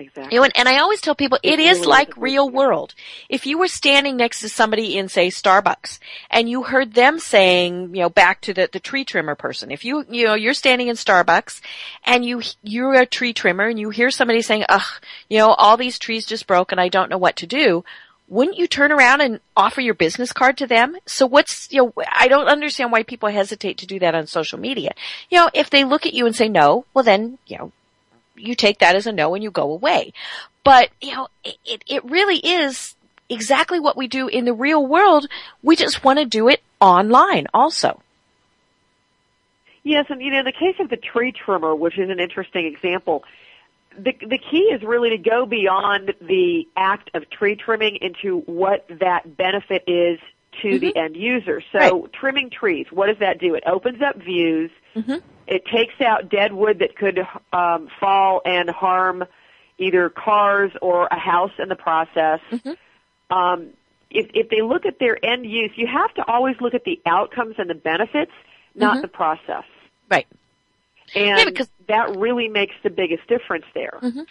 [0.00, 0.34] Exactly.
[0.34, 2.94] You know, and, and I always tell people It it is like real world.
[3.28, 5.98] If you were standing next to somebody in, say, Starbucks,
[6.30, 9.84] and you heard them saying, you know, back to the, the tree trimmer person, if
[9.84, 11.60] you, you know, you're standing in Starbucks,
[12.04, 15.76] and you, you're a tree trimmer, and you hear somebody saying, ugh, you know, all
[15.76, 17.84] these trees just broke and I don't know what to do,
[18.26, 20.96] wouldn't you turn around and offer your business card to them?
[21.04, 24.58] So what's, you know, I don't understand why people hesitate to do that on social
[24.58, 24.92] media.
[25.28, 27.72] You know, if they look at you and say no, well then, you know,
[28.40, 30.12] you take that as a no and you go away.
[30.64, 32.94] But, you know, it, it, really is
[33.28, 35.26] exactly what we do in the real world.
[35.62, 38.02] We just want to do it online also.
[39.82, 42.66] Yes, and you know, in the case of the tree trimmer, which is an interesting
[42.66, 43.24] example,
[43.96, 48.86] the the key is really to go beyond the act of tree trimming into what
[49.00, 50.18] that benefit is
[50.62, 50.98] to the mm-hmm.
[50.98, 51.62] end user.
[51.72, 53.54] So, trimming trees, what does that do?
[53.54, 54.70] It opens up views.
[54.96, 57.18] It takes out dead wood that could
[57.52, 59.24] um, fall and harm
[59.78, 62.40] either cars or a house in the process.
[63.30, 63.68] Um,
[64.10, 67.00] if, if they look at their end use, you have to always look at the
[67.06, 68.32] outcomes and the benefits,
[68.74, 69.02] not Mhm.
[69.02, 69.64] the process.
[70.10, 70.26] Right.
[71.14, 73.98] And Yeah, because- that really makes the biggest difference there.
[74.02, 74.22] Yeah,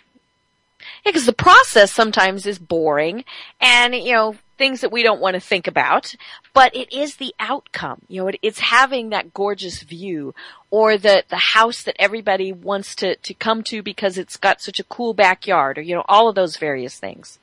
[1.06, 3.26] because the process sometimes is boring
[3.60, 6.14] and, you know, things that we don't want to think about,
[6.54, 8.02] but it is the outcome.
[8.08, 10.36] You know, it, it's having that gorgeous view
[10.70, 14.80] or the, the house that everybody wants to, to come to because it's got such
[14.80, 17.40] a cool backyard or, you know, all of those various things.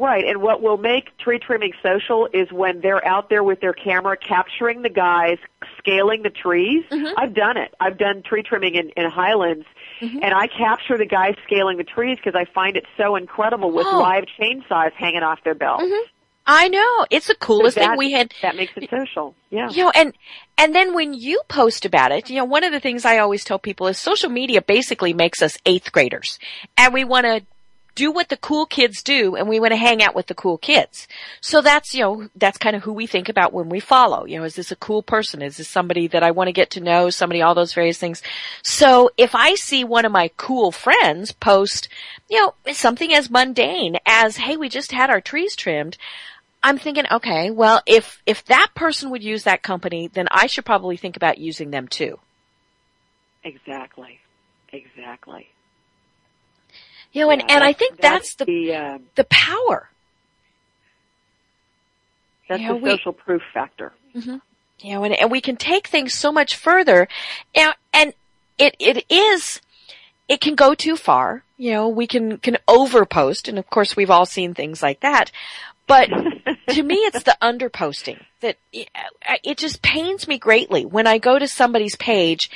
[0.00, 3.72] Right, and what will make tree trimming social is when they're out there with their
[3.72, 5.38] camera capturing the guys
[5.78, 6.84] scaling the trees.
[6.88, 7.18] Mm-hmm.
[7.18, 7.74] I've done it.
[7.80, 9.66] I've done tree trimming in, in Highlands,
[10.00, 10.18] Mm-hmm.
[10.22, 13.86] and I capture the guys scaling the trees because I find it so incredible with
[13.88, 13.98] Oh.
[13.98, 15.82] live chainsaws hanging off their belts.
[15.84, 16.06] Mm-hmm.
[16.50, 17.06] I know.
[17.10, 18.32] It's the coolest So thing that- we had.
[18.40, 19.34] That makes it social.
[19.50, 19.68] Yeah.
[19.70, 20.14] You know, and
[20.56, 23.44] and then when you post about it, you know, one of the things I always
[23.44, 26.38] tell people is social media basically makes us eighth graders,
[26.76, 27.42] and we want to
[27.98, 30.56] do what the cool kids do, and we want to hang out with the cool
[30.56, 31.08] kids.
[31.40, 34.24] So that's you know that's kind of who we think about when we follow.
[34.24, 35.42] You know, is this a cool person?
[35.42, 37.10] Is this somebody that I want to get to know?
[37.10, 38.22] Somebody, all those various things.
[38.62, 41.88] So if I see one of my cool friends post,
[42.30, 45.98] you know, something as mundane as, "Hey, we just had our trees trimmed."
[46.62, 50.64] I'm thinking, okay, well, if if that person would use that company, then I should
[50.64, 52.20] probably think about using them too.
[53.42, 54.20] Exactly.
[54.72, 55.48] Exactly.
[57.12, 59.88] You know, and, Yeah, and I think that's, the the uh, the power.
[62.48, 63.92] that's Yeah, the we- social proof factor.
[64.80, 67.08] You know, and, and we can take things so much further.
[67.54, 68.12] And, and
[68.58, 69.60] it it is
[70.28, 71.42] it can go too far.
[71.56, 75.30] You know, we can can overpost, and of course we've all seen things like that.
[75.86, 76.08] But
[76.68, 81.48] to me, it's the underposting that it just pains me greatly when I go to
[81.48, 82.50] somebody's page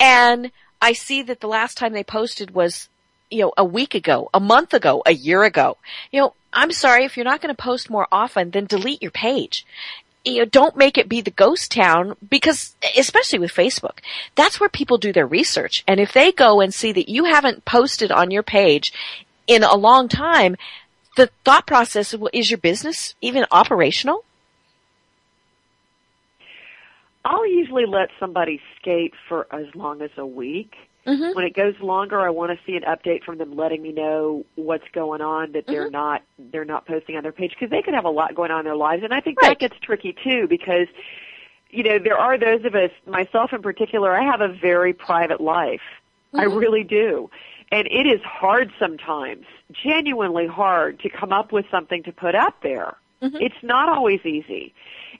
[0.00, 0.50] and
[0.82, 2.88] I see that the last time they posted was,
[3.30, 5.76] you know, a week ago, a month ago, a year ago.
[6.10, 9.10] You know, I'm sorry if you're not going to post more often, then delete your
[9.10, 9.66] page.
[10.24, 14.00] You know, don't make it be the ghost town because, especially with Facebook,
[14.34, 15.82] that's where people do their research.
[15.88, 18.92] And if they go and see that you haven't posted on your page
[19.46, 20.56] in a long time,
[21.16, 24.24] the thought process is, well, is your business even operational?
[27.24, 30.74] I'll usually let somebody skate for as long as a week.
[31.06, 31.34] Mm-hmm.
[31.34, 34.44] When it goes longer, I want to see an update from them, letting me know
[34.56, 35.52] what's going on.
[35.52, 35.92] That they're Mm-hmm.
[35.92, 36.22] not
[36.52, 38.64] they're not posting on their page because they could have a lot going on in
[38.66, 39.50] their lives, and I think Right.
[39.50, 40.88] that gets tricky too because
[41.70, 44.14] you know there are those of us, myself in particular.
[44.14, 45.80] I have a very private life.
[46.34, 46.58] I Mm-hmm.
[46.58, 47.30] really do,
[47.72, 52.56] and it is hard sometimes, genuinely hard to come up with something to put up
[52.62, 52.96] there.
[53.22, 53.36] Mm-hmm.
[53.40, 54.72] It's not always easy,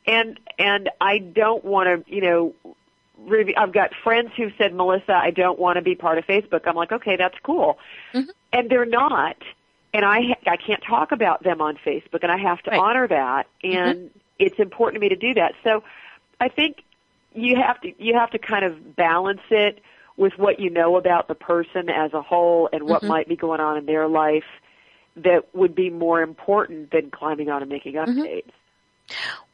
[0.06, 2.54] and and I don't want to you know
[3.56, 6.62] I've got friends who said, Melissa, I don't want to be part of Facebook.
[6.66, 7.78] I'm like, okay, that's cool.
[8.14, 8.30] Mm-hmm.
[8.52, 9.36] And they're not.
[9.92, 12.80] And I, ha- I can't talk about them on Facebook and I have to Right.
[12.80, 13.46] honor that.
[13.64, 13.76] Mm-hmm.
[13.76, 15.52] And it's important to me to do that.
[15.64, 15.82] So
[16.40, 16.82] I think
[17.34, 19.80] you have to, you have to kind of balance it
[20.16, 23.08] with what you know about the person as a whole and what mm-hmm.
[23.08, 24.44] might be going on in their life
[25.16, 28.20] that would be more important than climbing on and making Mm-hmm.
[28.20, 28.50] updates.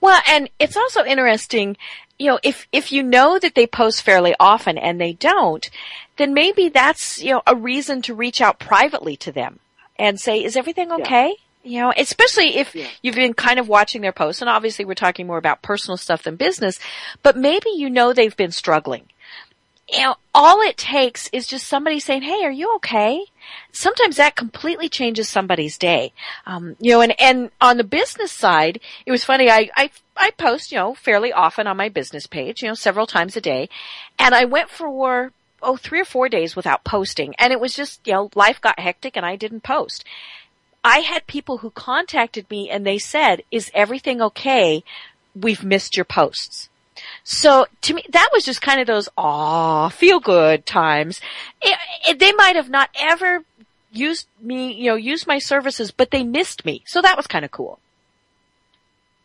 [0.00, 1.76] Well, and it's also interesting,
[2.18, 5.68] you know, if, if you know that they post fairly often and they don't,
[6.16, 9.58] then maybe that's, you know, a reason to reach out privately to them
[9.98, 11.34] and say, is everything okay?
[11.66, 15.26] You know, especially if you've been kind of watching their posts, and obviously we're talking
[15.26, 16.78] more about personal stuff than business,
[17.24, 19.06] but maybe you know they've been struggling.
[19.92, 23.24] You know, all it takes is just somebody saying, "Hey, are you okay?"
[23.72, 26.12] Sometimes that completely changes somebody's day.
[26.46, 29.50] Um, you know, and and on the business side, it was funny.
[29.50, 33.06] I I I post, you know, fairly often on my business page, you know, several
[33.06, 33.68] times a day,
[34.18, 35.32] and I went for
[35.62, 38.78] oh three or four days without posting, and it was just you know life got
[38.78, 40.04] hectic, and I didn't post.
[40.84, 44.84] I had people who contacted me and they said, "Is everything okay?
[45.34, 46.68] We've missed your posts."
[47.28, 51.20] So to me, that was just kind of those ah, feel good times.
[51.60, 51.76] It,
[52.08, 53.42] it, they might have not ever
[53.90, 56.84] used me, you know, used my services, but they missed me.
[56.86, 57.80] So that was kind of cool.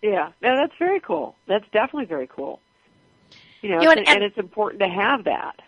[0.01, 1.35] Yeah, no, that's very cool.
[1.47, 2.59] That's definitely very cool.
[3.61, 5.59] You know, You know, and- and, and it's important to have that.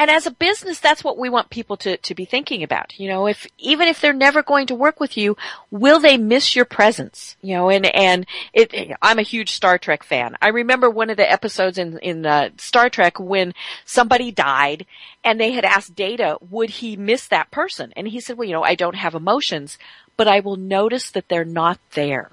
[0.00, 2.98] And as a business, that's what we want people to, to be thinking about.
[2.98, 5.36] You know, if, even if they're never going to work with you,
[5.70, 7.36] will they miss your presence?
[7.42, 8.24] You know, and, and
[8.54, 10.38] it, I'm a huge Star Trek fan.
[10.40, 13.52] I remember one of the episodes in, in, uh, Star Trek when
[13.84, 14.86] somebody died
[15.22, 17.92] and they had asked Data, would he miss that person?
[17.94, 19.76] And he said, well, you know, I don't have emotions,
[20.16, 22.30] but I will notice that they're not there.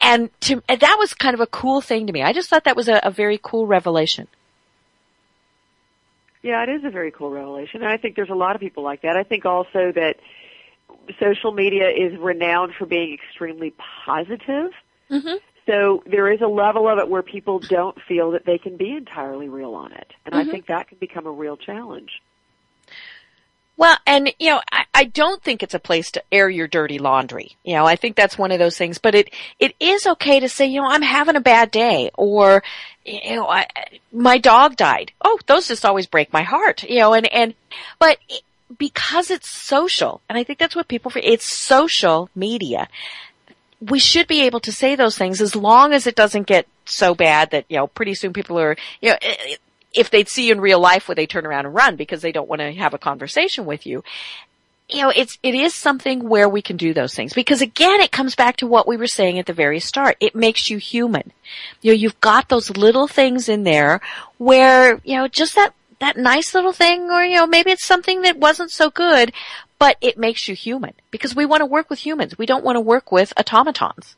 [0.00, 2.20] And to, and that was kind of a cool thing to me.
[2.20, 4.26] I just thought that was a, a very cool revelation.
[6.42, 7.82] Yeah, it is a very cool revelation.
[7.82, 9.16] And I think there's a lot of people like that.
[9.16, 10.16] I think also that
[11.20, 13.72] social media is renowned for being extremely
[14.04, 14.72] positive.
[15.10, 15.36] Mm-hmm.
[15.66, 18.90] So there is a level of it where people don't feel that they can be
[18.90, 20.12] entirely real on it.
[20.26, 20.38] And Mhm.
[20.38, 22.20] I think that can become a real challenge.
[23.82, 27.00] Well, and you know, I, I don't think it's a place to air your dirty
[27.00, 27.56] laundry.
[27.64, 28.98] You know, I think that's one of those things.
[28.98, 32.62] But it it is okay to say, you know, I'm having a bad day, or
[33.04, 33.66] you know, I,
[34.12, 35.10] my dog died.
[35.20, 36.84] Oh, those just always break my heart.
[36.84, 37.54] You know, and and
[37.98, 38.18] but
[38.78, 41.10] because it's social, and I think that's what people.
[41.16, 42.86] It's social media.
[43.80, 47.16] We should be able to say those things as long as it doesn't get so
[47.16, 49.16] bad that you know pretty soon people are you know.
[49.94, 52.32] If they'd see you in real life, would they turn around and run because they
[52.32, 54.02] don't want to have a conversation with you?
[54.88, 58.12] You know, it's, it is something where we can do those things because again, it
[58.12, 60.16] comes back to what we were saying at the very start.
[60.20, 61.32] It makes you human.
[61.80, 64.00] You know, you've got those little things in there
[64.38, 68.22] where, you know, just that, that nice little thing or, you know, maybe it's something
[68.22, 69.32] that wasn't so good,
[69.78, 72.36] but it makes you human because we want to work with humans.
[72.36, 74.16] We don't want to work with automatons.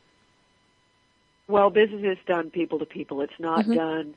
[1.46, 3.20] Well, business is done people to people.
[3.20, 3.74] It's not Mhm.
[3.74, 4.14] done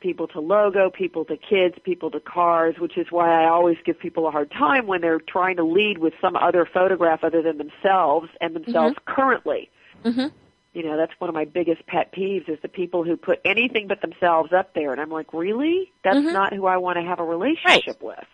[0.00, 3.98] people to logo, people to kids, people to cars, which is why I always give
[3.98, 7.58] people a hard time when they're trying to lead with some other photograph other than
[7.58, 9.70] themselves and themselves currently.
[10.04, 10.28] Mm-hmm.
[10.72, 13.88] You know, that's one of my biggest pet peeves is the people who put anything
[13.88, 14.92] but themselves up there.
[14.92, 15.92] And I'm like, really?
[16.04, 16.32] That's Mhm.
[16.32, 18.24] not who I want to have a relationship with.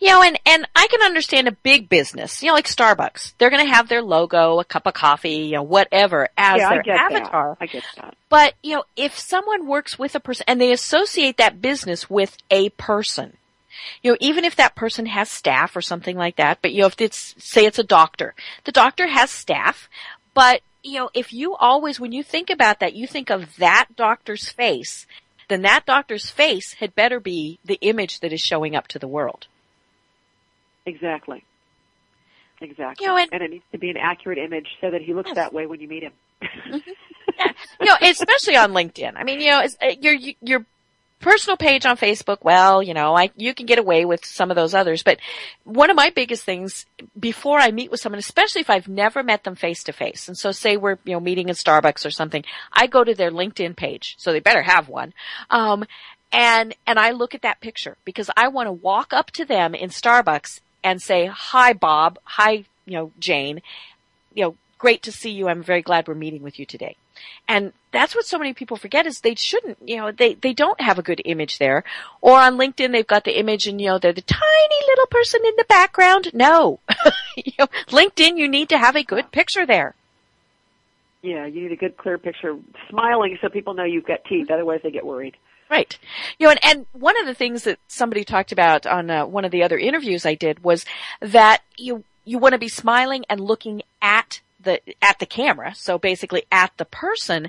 [0.00, 3.34] You know, and, and I can understand a big business, you know, like Starbucks.
[3.38, 6.68] They're going to have their logo, a cup of coffee, you know, whatever as yeah,
[6.70, 7.56] their I get avatar.
[7.58, 7.64] that.
[7.64, 8.16] I get that.
[8.28, 12.36] But, you know, if someone works with a person and they associate that business with
[12.50, 13.36] a person,
[14.02, 16.88] you know, even if that person has staff or something like that, but you know,
[16.88, 18.34] if it's, say it's a doctor,
[18.64, 19.88] the doctor has staff,
[20.34, 23.86] but, you know, if you always, when you think about that, you think of that
[23.96, 25.06] doctor's face,
[25.48, 29.08] then that doctor's face had better be the image that is showing up to the
[29.08, 29.46] world.
[30.84, 31.44] Exactly.
[32.60, 33.04] Exactly.
[33.04, 35.28] You know, and- and it needs to be an accurate image so that he looks
[35.28, 35.36] Yes.
[35.36, 36.12] that way when you meet him.
[36.42, 39.12] you know, especially on LinkedIn.
[39.16, 40.64] I mean, you know, it's, uh, your your
[41.20, 42.38] personal page on Facebook.
[42.42, 45.18] Well, you know, I you can get away with some of those others, but
[45.64, 46.86] one of my biggest things
[47.18, 50.36] before I meet with someone, especially if I've never met them face to face, and
[50.36, 53.76] so say we're you know meeting in Starbucks or something, I go to their LinkedIn
[53.76, 55.12] page, so they better have one.
[55.50, 55.84] Um,
[56.32, 59.74] and and I look at that picture because I want to walk up to them
[59.74, 62.18] in Starbucks and say, "Hi, Bob.
[62.24, 63.62] Hi, you know, Jane.
[64.34, 65.48] You know, great to see you.
[65.48, 66.96] I'm very glad we're meeting with you today."
[67.48, 70.80] And that's what so many people forget is they shouldn't, you know, they, they don't
[70.80, 71.84] have a good image there.
[72.20, 75.40] Or on LinkedIn, they've got the image and, you know, they're the tiny little person
[75.44, 76.30] in the background.
[76.34, 76.80] No.
[77.36, 79.94] you know, LinkedIn, you need to have a good picture there.
[81.22, 82.56] Yeah, you need a good clear picture,
[82.88, 84.50] smiling so people know you've got teeth.
[84.50, 85.36] Otherwise, they get worried.
[85.68, 85.98] Right.
[86.38, 89.44] You know, and, and one of the things that somebody talked about on uh, one
[89.44, 90.84] of the other interviews I did was
[91.20, 95.98] that you you want to be smiling and looking at the at the camera, so
[95.98, 97.48] basically at the person,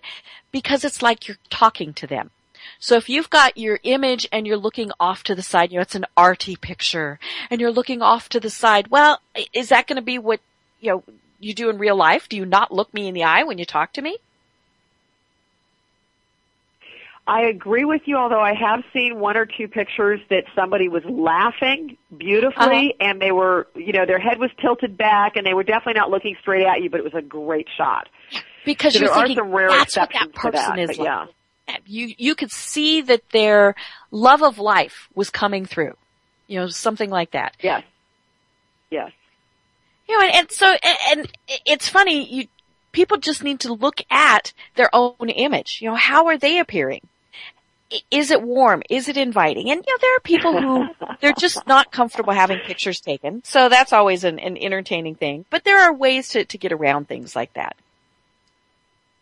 [0.54, 2.32] because it's like you're talking to them.
[2.80, 5.82] So if you've got your image and you're looking off to the side, you know,
[5.82, 9.20] it's an arty picture, and you're looking off to the side, well,
[9.52, 10.40] is that going to be what
[10.80, 11.04] you know,
[11.40, 12.30] you do in real life?
[12.30, 14.18] Do you not look me in the eye when you talk to me?
[17.28, 21.04] I agree with you, although I have seen one or two pictures that somebody was
[21.04, 23.10] laughing beautifully Uh-huh.
[23.10, 26.10] and they were, you know, their head was tilted back and they were definitely not
[26.10, 28.08] looking straight at you, but it was a great shot.
[28.64, 31.06] Because So you're there are thinking some rare that's what that person that, is like.
[31.06, 31.26] yeah.
[31.86, 33.76] You you could see that their
[34.10, 35.96] love of life was coming through.
[36.48, 37.58] You know, something like that.
[37.62, 37.84] Yes.
[38.90, 39.12] Yes.
[40.08, 41.32] You know, and, and so and, and
[41.66, 42.24] it's funny.
[42.34, 42.48] You
[42.94, 45.80] people just need to look at their own image.
[45.82, 47.02] You know, how are they appearing?
[48.12, 48.84] Is it warm?
[48.90, 49.70] Is it inviting?
[49.70, 50.88] And you know, there are people who
[51.22, 53.44] they're just not comfortable having pictures taken.
[53.44, 55.46] So that's always an, an entertaining thing.
[55.50, 57.76] But there are ways to, to get around things like that.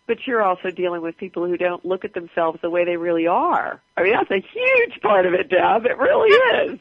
[0.07, 3.27] But you're also dealing with people who don't look at themselves the way they really
[3.27, 3.81] are.
[3.97, 5.85] I mean, that's a huge part of it, Deb.
[5.85, 6.29] It really
[6.73, 6.79] is.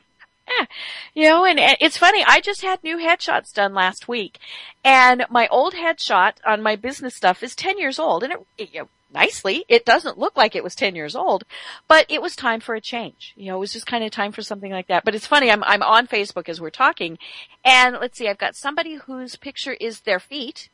[1.14, 2.22] You know, and it's funny.
[2.26, 4.38] I just had new headshots done last week,
[4.84, 8.88] and my old headshot on my business stuff is ten years old, and it, it
[9.14, 11.44] nicely, it doesn't look like it was ten years old,
[11.88, 13.32] but it was time for a change.
[13.36, 15.04] You know, it was just kind of time for something like that.
[15.04, 15.50] But it's funny.
[15.50, 17.18] I'm I'm on Facebook as we're talking,
[17.64, 20.68] and let's see, I've got somebody whose picture is their feet.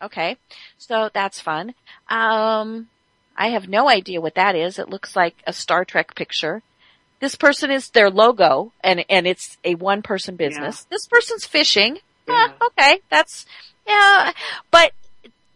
[0.00, 0.36] Okay,
[0.76, 1.74] so that's fun.
[2.08, 2.88] Um,
[3.38, 4.78] I have no idea what that is.
[4.78, 6.62] It looks like a Star Trek picture.
[7.20, 10.84] This person is their logo and, and it's a one person business.
[10.90, 11.98] This person's fishing.
[12.28, 13.00] Eh, okay.
[13.10, 13.46] That's,
[13.86, 14.32] yeah,
[14.70, 14.92] but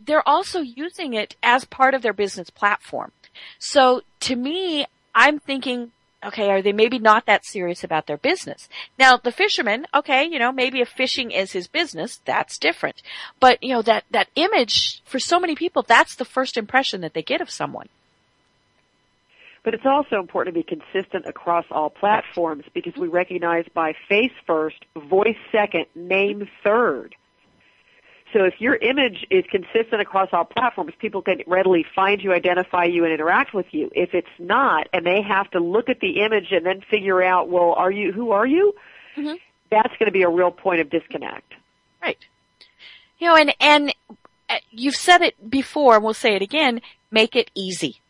[0.04, 3.12] they're also using it as part of their business platform.
[3.58, 5.92] So to me, I'm thinking,
[6.24, 8.68] okay, are they maybe not that serious about their business?
[8.98, 13.02] Now, the fisherman, okay, you know, maybe if fishing is his business, that's different.
[13.40, 17.14] But, you know, that, that image, for so many people, that's the first impression that
[17.14, 17.88] they get of someone.
[19.64, 24.32] But it's also important to be consistent across all platforms because we recognize by face
[24.44, 27.14] first, voice second, name third.
[28.32, 32.84] So if your image is consistent across all platforms, people can readily find you, identify
[32.84, 33.90] you, and interact with you.
[33.94, 37.48] If it's not, and they have to look at the image and then figure out,
[37.48, 38.74] well, are you, who are you?
[39.16, 39.34] Mm-hmm.
[39.70, 41.52] That's going to be a real point of disconnect.
[42.00, 42.18] Right.
[43.18, 43.94] You know, and, and
[44.48, 46.80] uh, you've said it before, and we'll say it again,
[47.10, 48.00] make it easy.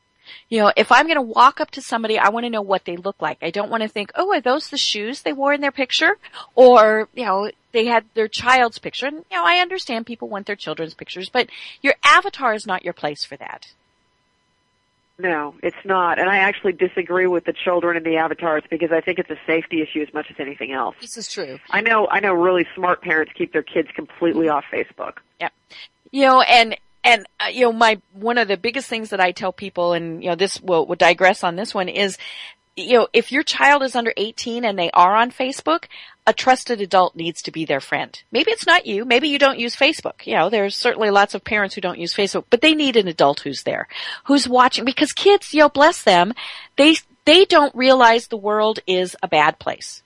[0.49, 2.85] You know, if I'm going to walk up to somebody, I want to know what
[2.85, 3.39] they look like.
[3.43, 6.17] I don't want to think, oh, are those the shoes they wore in their picture?
[6.55, 9.07] Or, you know, they had their child's picture.
[9.07, 11.49] And, you know, I understand people want their children's pictures, but
[11.81, 13.73] your avatar is not your place for that.
[15.19, 16.19] No, it's not.
[16.19, 19.39] And I actually disagree with the children and the avatars because I think it's a
[19.47, 20.97] safety issue as much as anything else.
[21.01, 21.59] This is true.
[21.71, 25.19] I know I know really smart parents keep their kids completely off Facebook.
[25.39, 25.51] Yeah.
[26.11, 29.33] You know, and, and, uh, you know, my, one of the biggest things that I
[29.33, 32.19] tell people, and, you know, this will, will digress on this one is,
[32.77, 35.85] you know, if your child is under 18 and they are on Facebook,
[36.27, 38.23] a trusted adult needs to be their friend.
[38.31, 39.05] Maybe it's not you.
[39.05, 40.27] Maybe you don't use Facebook.
[40.27, 43.09] You know, there's certainly lots of parents who don't use Facebook, but they need an
[43.09, 43.89] adult who's there,
[44.25, 46.33] who's watching, because kids, you know, bless them,
[46.77, 50.03] they, they don't realize the world is a bad place.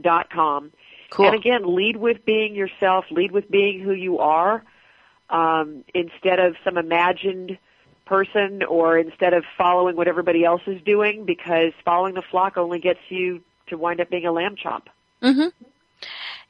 [0.00, 0.72] dot com.
[1.10, 1.26] Cool.
[1.26, 4.64] And again, lead with being yourself, lead with being who you are,
[5.30, 7.58] um, instead of some imagined
[8.06, 12.80] person or instead of following what everybody else is doing because following the flock only
[12.80, 14.88] gets you to wind up being a lamb chop.
[15.22, 15.64] Mm-hmm.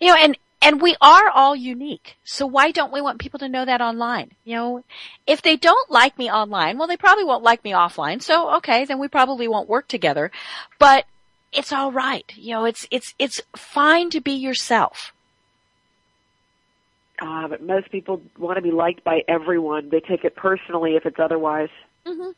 [0.00, 2.16] You know, and and we are all unique.
[2.24, 4.32] So why don't we want people to know that online?
[4.44, 4.84] You know,
[5.26, 8.22] if they don't like me online, well, they probably won't like me offline.
[8.22, 10.30] So okay, then we probably won't work together.
[10.78, 11.06] But
[11.52, 12.30] it's all right.
[12.36, 15.12] You know, it's it's it's fine to be yourself.
[17.20, 19.88] Uh, but most people want to be liked by everyone.
[19.88, 21.70] They take it personally if it's otherwise.
[22.06, 22.30] Mm-hmm.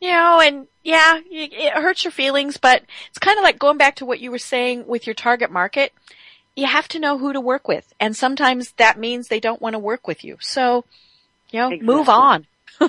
[0.00, 3.96] You know, and yeah, it hurts your feelings, but it's kind of like going back
[3.96, 5.92] to what you were saying with your target market.
[6.56, 9.74] You have to know who to work with, and sometimes that means they don't want
[9.74, 10.36] to work with you.
[10.40, 10.84] So,
[11.50, 11.86] you know, Exactly.
[11.86, 12.46] move on.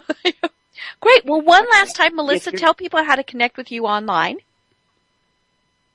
[0.99, 1.25] Great.
[1.25, 4.37] Well, one last time, Melissa, tell people how to connect with you online.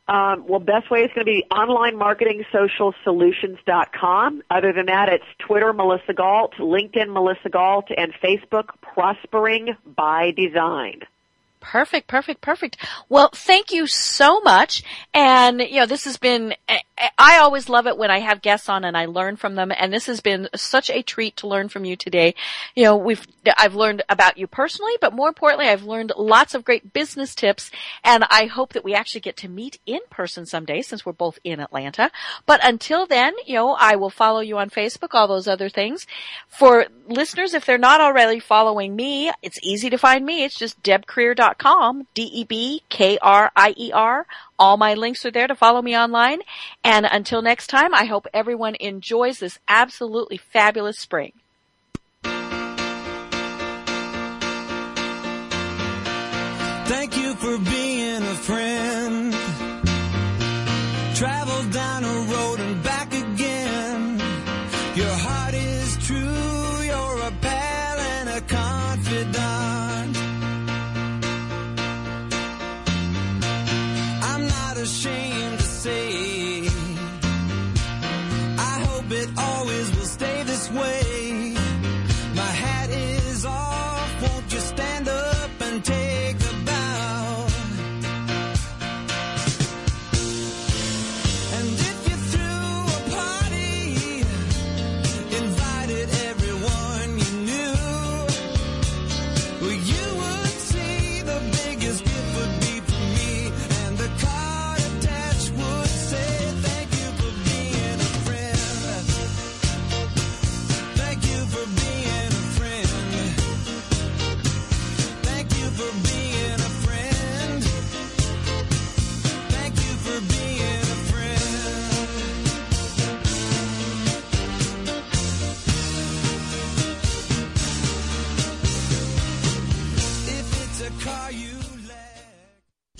[0.08, 4.42] Um, well, best way is going to be online marketing social solutions.com.
[4.50, 11.02] Other than that, it's Twitter Melissa Galt, LinkedIn Melissa Galt, and Facebook Prospering by Design.
[11.60, 12.78] Perfect, perfect, perfect.
[13.08, 14.82] Well, thank you so much.
[15.12, 16.80] And, you know, this has been, I-
[17.18, 19.72] I always love it when I have guests on and I learn from them.
[19.76, 22.34] And this has been such a treat to learn from you today.
[22.74, 23.26] You know, we've,
[23.58, 27.70] I've learned about you personally, but more importantly, I've learned lots of great business tips.
[28.04, 31.38] And I hope that we actually get to meet in person someday since we're both
[31.44, 32.10] in Atlanta.
[32.46, 36.06] But until then, you know, I will follow you on Facebook, all those other things.
[36.48, 40.44] For listeners, if they're not already following me, it's easy to find me.
[40.44, 40.82] It's just
[41.50, 44.26] debkrier.com, D-E-B-K-R-I-E-R.
[44.58, 46.40] All my links are there to follow me online.
[46.84, 51.32] And until next time, I hope everyone enjoys this absolutely fabulous spring.
[56.86, 58.89] Thank you for being a friend.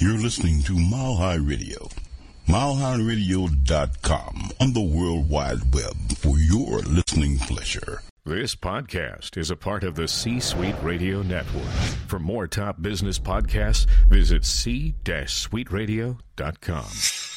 [0.00, 1.90] You're listening to Mile High Radio.
[2.48, 8.00] MileHighRadio.com on the World Wide Web for your listening pleasure.
[8.24, 11.68] This podcast is a part of the C Suite Radio Network.
[12.06, 17.29] For more top business podcasts, visit c-suiteradio.com.